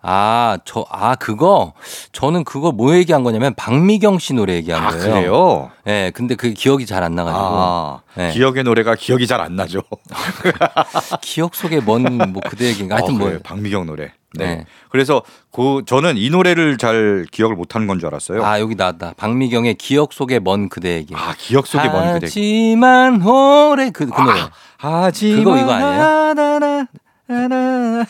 아, 0.00 0.58
저, 0.64 0.86
아, 0.90 1.16
그거, 1.16 1.72
저는 2.12 2.44
그거 2.44 2.70
뭐 2.70 2.94
얘기한 2.94 3.24
거냐면, 3.24 3.52
박미경 3.54 4.18
씨 4.20 4.32
노래 4.32 4.54
얘기한 4.54 4.82
아 4.84 4.90
거예요. 4.90 5.02
그래요? 5.02 5.70
예, 5.88 6.12
근데 6.14 6.36
그게 6.36 6.54
기억이 6.54 6.86
잘 6.86 7.02
안 7.02 7.14
나가지고. 7.16 7.42
아, 7.44 8.00
네. 8.14 8.30
기억의 8.32 8.62
노래가 8.64 8.94
기억이 8.94 9.26
잘 9.26 9.40
안 9.40 9.56
나죠. 9.56 9.82
기억 11.20 11.54
속에 11.54 11.80
뭔, 11.80 12.02
뭐, 12.32 12.42
그대 12.48 12.66
얘기인가. 12.66 12.96
하여튼 12.96 13.14
어, 13.14 13.18
뭐. 13.18 13.26
그래요. 13.26 13.40
박미경 13.42 13.86
노래. 13.86 14.12
네. 14.34 14.44
네. 14.56 14.66
그래서 14.90 15.22
그 15.50 15.82
저는 15.86 16.16
이 16.18 16.28
노래를 16.30 16.76
잘 16.78 17.24
기억을 17.32 17.56
못 17.56 17.74
하는 17.74 17.86
건 17.86 17.98
줄 17.98 18.08
알았어요. 18.08 18.44
아, 18.44 18.60
여기 18.60 18.74
나왔다. 18.74 19.14
박미경의 19.16 19.74
기억 19.76 20.12
속에 20.12 20.38
먼 20.38 20.68
그대 20.68 20.94
얘기. 20.96 21.14
아, 21.16 21.34
기억 21.36 21.66
속의 21.66 21.90
먼 21.90 22.12
그대. 22.14 22.26
하지만 22.26 23.22
오래 23.22 23.90
그, 23.90 24.06
그 24.06 24.20
노래. 24.20 24.40
하지만 24.76 25.44
그거 25.44 25.58
이거 25.58 25.72
아니에요? 25.72 26.86
나나. 27.28 28.04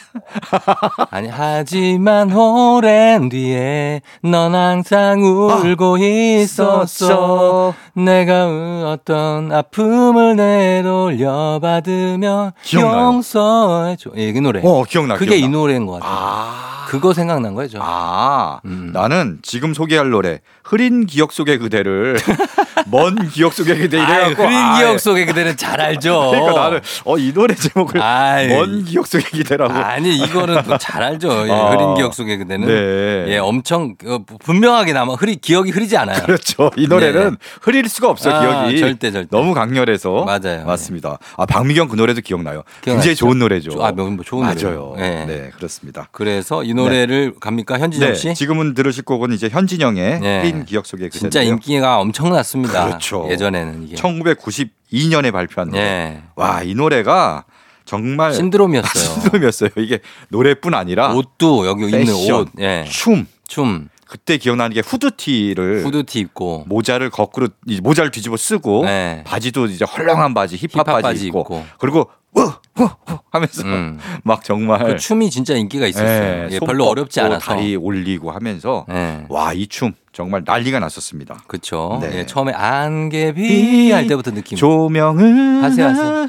아니, 1.11 1.29
하지만 1.29 2.33
오랜 2.33 3.29
뒤에 3.29 4.01
넌 4.23 4.55
항상 4.55 5.21
울고 5.23 5.99
있었어. 5.99 7.75
내가 7.95 8.47
어떤 8.93 9.51
아픔을 9.53 10.37
내돌려 10.37 11.59
받으며. 11.61 12.53
용서해줘. 12.73 14.11
예, 14.17 14.33
그 14.33 14.39
노래. 14.39 14.61
어, 14.63 14.85
기억나. 14.85 15.17
그게 15.17 15.35
이 15.35 15.41
기억나. 15.41 15.59
노래인 15.59 15.87
것 15.87 15.95
같아요. 15.95 16.11
아. 16.15 16.75
그거 16.89 17.13
생각난 17.13 17.55
거죠. 17.55 17.81
아, 17.83 18.61
음. 18.65 18.93
나는 18.95 19.41
지금 19.43 19.75
소개할 19.75 20.09
노래 20.09 20.39
흐린 20.65 21.05
기억 21.05 21.33
속의 21.33 21.59
그대를 21.59 22.17
먼 22.91 23.29
기억 23.29 23.53
속의 23.53 23.77
그대 23.79 23.99
이래갖고 23.99 24.43
흐린 24.43 24.57
아, 24.57 24.79
기억 24.79 24.99
속에 24.99 25.27
그대는 25.27 25.55
잘 25.59 25.79
알죠. 25.83 26.31
그러니까 26.33 26.59
나는 26.63 26.81
어 27.05 27.19
이 27.19 27.35
노래 27.35 27.55
제목을 27.55 28.01
아이. 28.01 28.49
먼 28.49 28.85
기억 28.87 29.07
속의 29.09 29.25
그대라고 29.43 29.73
아니 29.73 30.17
이거는 30.17 30.63
또잘 30.65 31.03
알죠. 31.03 31.47
예, 31.49 31.51
아. 31.51 31.71
흐린 31.75 31.95
기억 31.95 32.15
속에 32.15 32.37
그대는 32.37 32.67
네. 32.69 33.33
예 33.35 33.39
엄청 33.39 33.95
어, 34.07 34.19
분명하게 34.41 34.93
남아 34.93 35.15
흐리 35.15 35.37
기억이 35.37 35.71
흐리지 35.71 35.97
않아요. 35.97 36.23
그렇죠. 36.25 36.71
이 36.77 36.87
노래는 36.87 37.37
흐릴 37.63 37.89
수가 37.89 38.09
없어 38.11 38.31
아, 38.31 38.41
기억이 38.41 38.79
절대, 38.79 39.11
절대. 39.11 39.29
너무 39.31 39.55
강렬해서 39.55 40.25
맞아요. 40.25 40.65
맞습니다. 40.67 41.19
아 41.37 41.47
박미경 41.47 41.89
그 41.89 41.97
노래도 41.97 42.21
기억나요. 42.21 42.63
기억나죠? 42.83 43.03
굉장히 43.03 43.17
좋은 43.17 43.39
노래죠. 43.39 43.71
조- 43.71 43.85
아, 43.85 43.93
뭐 43.93 44.17
좋은 44.25 44.45
맞아요. 44.47 44.95
네. 44.97 45.25
네. 45.27 45.51
그렇습니다. 45.57 46.09
그래서 46.13 46.63
이 46.65 46.75
노래를 46.75 47.35
갑니까 47.41 47.79
현진영 47.79 48.11
네, 48.11 48.15
씨? 48.15 48.35
지금은 48.35 48.75
들으실 48.75 49.05
곡은 49.05 49.33
이제 49.33 49.49
현진영의 49.49 50.21
네. 50.21 50.41
흐린 50.41 50.65
기억 50.65 50.87
속의 50.87 51.09
그대인데요. 51.11 51.31
진짜 51.31 51.43
인기가 51.43 51.99
엄청났습니다. 51.99 52.87
그렇죠. 52.87 53.27
예전에는 53.31 53.85
이게 53.85 53.97
1992년에 53.97 55.33
발표한 55.33 55.71
노래. 55.71 55.81
예. 55.83 56.23
와, 56.37 56.63
이 56.63 56.75
노래가 56.75 57.45
정말 57.89 58.35
신드롬이었어요. 58.35 59.03
신드롬이었어요. 59.23 59.71
이게 59.79 60.01
노래뿐 60.29 60.75
아니라 60.75 61.15
옷도 61.15 61.67
여기 61.67 61.91
패션, 61.91 62.35
옷, 62.35 62.49
예, 62.61 62.85
춤. 62.87 63.27
춤, 63.49 63.89
그때 64.07 64.37
기억나는 64.37 64.75
게 64.75 64.81
후드티를 64.85 65.85
후드티 65.85 66.19
입고 66.21 66.65
모자를 66.67 67.09
거꾸로 67.09 67.49
이 67.67 67.81
모자를 67.81 68.11
뒤집어 68.11 68.37
쓰고 68.37 68.85
네. 68.85 69.25
바지도 69.27 69.67
이제 69.67 69.87
헐렁한 69.87 70.35
바지 70.35 70.57
힙합, 70.57 70.87
힙합 70.87 71.01
바지, 71.03 71.29
입고, 71.29 71.41
입고. 71.41 71.65
그리고 71.79 72.11
어, 72.37 72.43
호호 72.79 73.21
하면서 73.31 73.63
음. 73.63 73.99
막 74.23 74.45
정말 74.45 74.85
그 74.85 74.97
춤이 74.97 75.31
진짜 75.31 75.55
인기가 75.55 75.87
있었어요. 75.87 76.09
예, 76.09 76.49
예, 76.51 76.59
손 76.59 76.67
별로 76.67 76.85
어렵지 76.87 77.21
않아서. 77.21 77.41
다리 77.41 77.75
올리고 77.75 78.31
하면서 78.31 78.85
예. 78.91 79.25
와이 79.31 79.67
춤 79.67 79.95
정말 80.13 80.43
난리가 80.45 80.79
났었습니다. 80.79 81.45
그쵸. 81.47 81.99
네. 82.03 82.19
예, 82.19 82.27
처음에 82.27 82.53
안개비 82.53 83.91
할 83.93 84.07
때부터 84.07 84.33
느낌. 84.33 84.57
조명을 84.59 85.63
하세요, 85.63 85.87
하세요. 85.87 86.29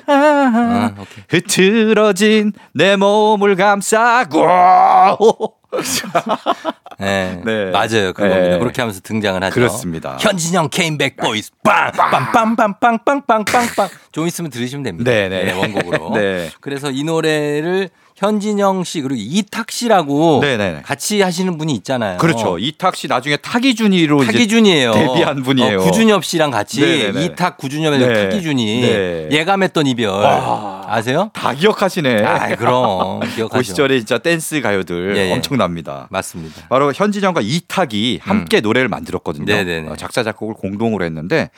아. 0.55 0.95
흐트러진 1.29 2.53
내 2.73 2.95
몸을 2.95 3.55
감싸고 3.55 4.47
예. 7.01 7.41
네. 7.45 7.71
맞아요. 7.71 8.13
그겁니다. 8.13 8.39
네. 8.39 8.59
그렇게 8.59 8.81
하면서 8.81 8.99
등장을 9.01 9.43
하죠. 9.43 9.53
그렇습니다. 9.53 10.17
현진영 10.19 10.69
케임백 10.69 11.17
보이스 11.17 11.51
빵 11.63 11.91
빵빵빵빵빵빵빵빵 11.91 13.87
좀 14.11 14.27
있으면 14.27 14.49
들으시면 14.49 14.83
됩니다. 14.83 15.09
네, 15.11 15.29
네. 15.29 15.53
원곡으로. 15.53 16.11
네. 16.15 16.49
그래서 16.59 16.89
이 16.89 17.03
노래를 17.03 17.89
현진영 18.19 18.83
씨 18.83 18.99
그리고 19.01 19.15
이탁 19.17 19.71
씨라고 19.71 20.39
네, 20.41 20.57
네, 20.57 20.73
네. 20.73 20.81
같이 20.83 21.21
하시는 21.21 21.57
분이 21.57 21.73
있잖아요. 21.75 22.17
그렇죠. 22.17 22.59
이탁 22.59 22.97
씨 22.97 23.07
나중에 23.07 23.37
타기준이로 23.37 24.25
타기준이에요. 24.25 24.91
데뷔한 24.91 25.41
분이에요. 25.43 25.79
어, 25.79 25.83
구준엽 25.83 26.25
씨랑 26.25 26.51
같이 26.51 26.81
네네네. 26.81 27.23
이탁 27.23 27.55
구준엽의 27.55 27.99
네. 27.99 28.13
타기준이 28.13 28.81
네. 28.81 29.29
예감했던 29.31 29.87
이별 29.87 30.09
와. 30.09 30.83
아세요? 30.85 31.31
다 31.33 31.53
기억하시네. 31.53 32.23
아, 32.25 32.55
그럼 32.57 33.21
기억하죠. 33.21 33.47
그 33.47 33.63
시절에 33.63 33.97
진짜 33.99 34.17
댄스 34.17 34.59
가요들 34.59 35.15
예, 35.15 35.29
예. 35.29 35.31
엄청납니다. 35.31 36.07
맞습니다. 36.09 36.67
바로 36.67 36.91
현진영과 36.91 37.39
이탁이 37.41 38.19
함께 38.21 38.59
노래를 38.59 38.89
만들었거든요. 38.89 39.45
음. 39.45 39.45
네네네. 39.45 39.87
어, 39.87 39.95
작사 39.95 40.23
작곡을 40.23 40.55
공동으로 40.55 41.05
했는데 41.05 41.51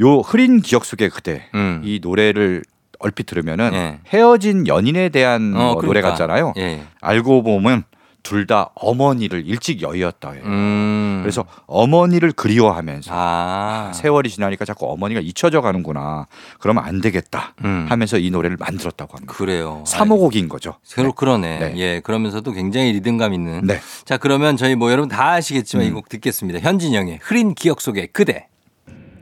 요 0.00 0.20
흐린 0.20 0.60
기억 0.60 0.84
속의 0.84 1.10
그대 1.10 1.44
음. 1.54 1.82
이 1.84 2.00
노래를 2.02 2.62
얼핏 3.00 3.26
들으면은 3.26 3.70
예. 3.72 3.98
헤어진 4.08 4.66
연인에 4.66 5.08
대한 5.08 5.54
어, 5.56 5.72
뭐 5.72 5.82
노래 5.82 6.00
그러니까. 6.00 6.10
같잖아요. 6.10 6.52
예. 6.58 6.82
알고 7.00 7.42
보면 7.42 7.84
둘 8.22 8.46
다 8.46 8.70
어머니를 8.74 9.46
일찍 9.46 9.80
여의었다 9.80 10.32
해요. 10.32 10.42
음. 10.44 11.20
그래서 11.22 11.44
어머니를 11.66 12.32
그리워하면서 12.32 13.10
아. 13.14 13.92
세월이 13.94 14.28
지나니까 14.28 14.64
자꾸 14.66 14.90
어머니가 14.92 15.20
잊혀져 15.20 15.60
가는구나. 15.62 16.26
그러면 16.58 16.84
안 16.84 17.00
되겠다 17.00 17.54
음. 17.64 17.86
하면서 17.88 18.18
이 18.18 18.30
노래를 18.30 18.56
만들었다고 18.58 19.16
합니다. 19.16 19.32
그래요. 19.32 19.84
3호곡인 19.86 20.48
거죠. 20.50 20.74
새로 20.82 21.12
그러네. 21.12 21.58
네. 21.60 21.74
예, 21.76 22.00
그러면서도 22.00 22.52
굉장히 22.52 22.92
리듬감 22.92 23.32
있는. 23.32 23.62
네. 23.66 23.80
자, 24.04 24.16
그러면 24.18 24.56
저희 24.58 24.74
뭐 24.74 24.90
여러분 24.92 25.08
다 25.08 25.30
아시겠지만 25.32 25.86
음. 25.86 25.90
이곡 25.90 26.08
듣겠습니다. 26.10 26.58
현진영의 26.60 27.20
흐린 27.22 27.54
기억 27.54 27.80
속의 27.80 28.08
그대. 28.12 28.48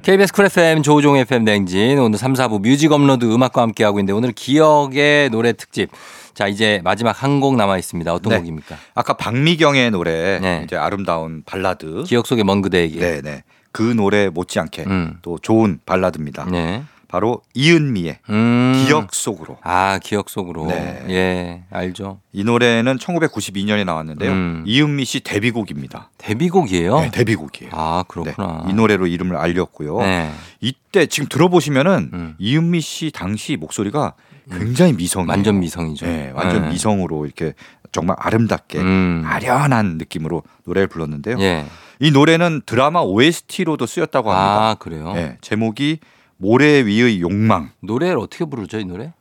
KBS 0.02 0.32
Cool 0.32 0.46
FM 0.46 0.82
조우종 0.82 1.16
FM 1.16 1.44
대행진 1.44 1.98
오늘 1.98 2.18
3, 2.18 2.32
4부 2.32 2.60
뮤직 2.62 2.92
업로드 2.92 3.24
음악과 3.26 3.62
함께 3.62 3.84
하고 3.84 3.98
있는데 3.98 4.12
오늘 4.12 4.32
기억의 4.32 5.30
노래 5.30 5.52
특집. 5.52 5.90
자, 6.34 6.46
이제 6.46 6.80
마지막 6.84 7.22
한 7.22 7.40
곡 7.40 7.56
남아 7.56 7.76
있습니다. 7.78 8.14
어떤 8.14 8.30
네. 8.30 8.38
곡입니까? 8.38 8.76
아까 8.94 9.14
박미경의 9.14 9.90
노래 9.90 10.38
네. 10.40 10.62
이제 10.64 10.76
아름다운 10.76 11.42
발라드. 11.44 12.04
기억 12.06 12.26
속의 12.26 12.44
먼 12.44 12.62
그대에게. 12.62 12.98
네, 13.00 13.20
네. 13.20 13.42
그 13.72 13.82
노래 13.82 14.28
못지않게 14.28 14.84
음. 14.86 15.18
또 15.20 15.38
좋은 15.38 15.78
발라드입니다. 15.84 16.46
네. 16.50 16.82
바로 17.08 17.40
이은미의 17.54 18.18
음. 18.28 18.84
기억 18.86 19.14
속으로. 19.14 19.56
아, 19.62 19.98
기억 20.02 20.28
속으로. 20.28 20.66
네. 20.66 21.04
예, 21.08 21.62
알죠. 21.70 22.20
이 22.32 22.44
노래는 22.44 22.98
1992년에 22.98 23.84
나왔는데요. 23.84 24.30
음. 24.30 24.64
이은미 24.66 25.06
씨 25.06 25.20
데뷔곡입니다. 25.20 26.10
데뷔곡이에요? 26.18 27.00
네, 27.00 27.10
데뷔곡이에요. 27.10 27.72
아, 27.72 28.04
네, 28.06 28.12
그렇구나. 28.12 28.66
이 28.68 28.74
노래로 28.74 29.06
이름을 29.06 29.36
알렸고요. 29.36 30.00
네. 30.00 30.30
이때 30.60 31.06
지금 31.06 31.28
들어보시면은 31.30 32.10
음. 32.12 32.34
이은미 32.38 32.82
씨 32.82 33.10
당시 33.10 33.56
목소리가 33.56 34.12
굉장히 34.50 34.92
미성이에요. 34.92 35.30
완전 35.30 35.60
미성이죠. 35.60 36.06
네, 36.06 36.30
완전 36.34 36.64
네. 36.64 36.68
미성으로 36.70 37.24
이렇게 37.24 37.54
정말 37.90 38.16
아름답게 38.18 38.78
음. 38.80 39.22
아련한 39.26 39.96
느낌으로 39.96 40.42
노래를 40.64 40.88
불렀는데요. 40.88 41.38
예. 41.40 41.64
이 42.00 42.10
노래는 42.10 42.62
드라마 42.66 43.00
OST로도 43.00 43.86
쓰였다고 43.86 44.30
합니다. 44.30 44.70
아, 44.70 44.74
그래요? 44.74 45.12
네, 45.14 45.38
제목이 45.40 46.00
모래 46.38 46.84
위의 46.86 47.20
욕망. 47.20 47.70
노래를 47.80 48.18
어떻게 48.18 48.44
부르죠, 48.44 48.78
이 48.78 48.84
노래? 48.84 49.12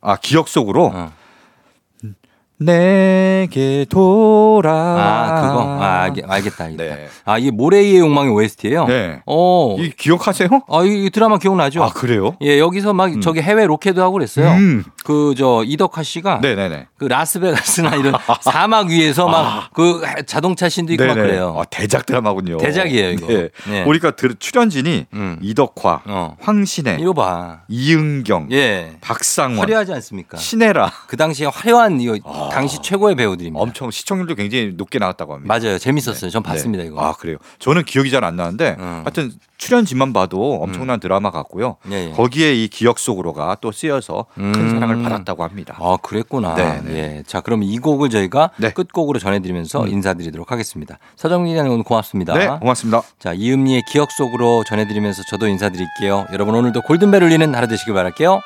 아 0.00 0.16
기억 0.16 0.48
속으로 0.48 0.86
어. 0.92 1.12
내게 2.64 3.86
돌아. 3.88 4.72
아, 4.72 5.40
그거. 5.42 5.62
아, 5.82 6.02
알겠, 6.02 6.24
알겠다. 6.28 6.64
알겠다. 6.64 6.94
네. 6.96 7.08
아, 7.24 7.38
이게 7.38 7.50
모래의 7.50 7.98
욕망의 7.98 8.32
OST예요? 8.32 8.86
네. 8.86 9.20
어. 9.26 9.76
이 9.78 9.90
기억하세요? 9.90 10.48
아, 10.68 10.82
이 10.84 11.10
드라마 11.10 11.38
기억나죠? 11.38 11.82
아 11.84 11.88
그래요? 11.90 12.36
예, 12.42 12.58
여기서 12.58 12.92
막 12.94 13.10
저기 13.20 13.40
해외 13.40 13.66
로케도 13.66 14.02
하고 14.02 14.12
그랬어요. 14.14 14.50
음. 14.52 14.84
그 15.04 15.34
저 15.36 15.62
이덕화 15.66 16.02
씨가 16.02 16.38
네네네. 16.42 16.86
그 16.98 17.04
라스베가스나 17.06 17.96
이런 17.96 18.14
사막 18.42 18.88
위에서 18.88 19.28
막 19.28 19.70
그 19.72 20.02
자동차 20.26 20.68
신도 20.68 20.92
있고 20.92 21.04
막 21.06 21.14
네네. 21.14 21.26
그래요. 21.26 21.56
아, 21.58 21.64
대작 21.64 22.04
드라마군요. 22.06 22.58
대작이에요, 22.58 23.10
이거. 23.10 23.26
네. 23.26 23.48
네. 23.68 23.84
보니까 23.84 24.10
들- 24.12 24.34
출연진이 24.38 25.06
음. 25.14 25.38
이덕화, 25.40 26.02
어. 26.06 26.36
황신혜, 26.40 26.98
이거 27.00 27.12
봐. 27.14 27.60
이은경, 27.68 28.48
예. 28.52 28.92
박상원, 29.00 29.58
화려하지 29.58 29.92
않습니까? 29.94 30.36
신혜라. 30.36 30.90
그 31.06 31.16
당시에 31.16 31.46
화려한 31.52 32.00
이거 32.00 32.18
아. 32.24 32.50
당시 32.52 32.80
최고의 32.82 33.14
배우들입니다. 33.14 33.60
엄청 33.60 33.90
시청률도 33.90 34.34
굉장히 34.36 34.72
높게 34.76 34.98
나왔다고 34.98 35.34
합니다. 35.34 35.52
맞아요. 35.54 35.78
재밌었어요. 35.78 36.30
전 36.30 36.42
봤습니다, 36.42 36.82
네. 36.82 36.88
이거. 36.88 37.00
아 37.00 37.12
그래요. 37.12 37.36
저는 37.58 37.84
기억이 37.84 38.10
잘 38.10 38.22
안 38.22 38.36
나는데 38.36 38.76
음. 38.78 39.00
하여튼 39.04 39.32
출연진만 39.58 40.12
봐도 40.12 40.60
엄청난 40.62 41.00
드라마 41.00 41.30
같고요. 41.30 41.76
예, 41.90 42.08
예. 42.08 42.10
거기에 42.12 42.54
이 42.54 42.68
기억 42.68 42.98
속으로가 43.00 43.56
또 43.60 43.72
쓰여서 43.72 44.26
큰 44.34 44.54
음. 44.54 44.70
사랑을 44.70 45.02
받았다고 45.02 45.42
합니다. 45.44 45.76
아, 45.80 45.96
그랬구나. 46.02 46.54
네, 46.54 46.80
네. 46.84 46.94
예. 47.18 47.22
자, 47.26 47.40
그럼 47.40 47.62
이 47.62 47.78
곡을 47.78 48.10
저희가 48.10 48.50
네. 48.58 48.70
끝곡으로 48.72 49.18
전해드리면서 49.18 49.82
음. 49.84 49.88
인사드리도록 49.88 50.52
하겠습니다. 50.52 50.98
서정민 51.16 51.52
기자님 51.52 51.72
오늘 51.72 51.84
고맙습니다. 51.84 52.34
네, 52.34 52.46
고맙습니다. 52.46 53.02
자, 53.18 53.32
이음리의 53.32 53.82
기억 53.90 54.10
속으로 54.12 54.62
전해드리면서 54.64 55.22
저도 55.30 55.46
인사드릴게요. 55.48 56.26
여러분 56.32 56.54
오늘도 56.54 56.82
골든벨 56.82 57.22
울리는 57.22 57.54
하루 57.54 57.66
되시길 57.68 57.94
바랄게요. 57.94 58.40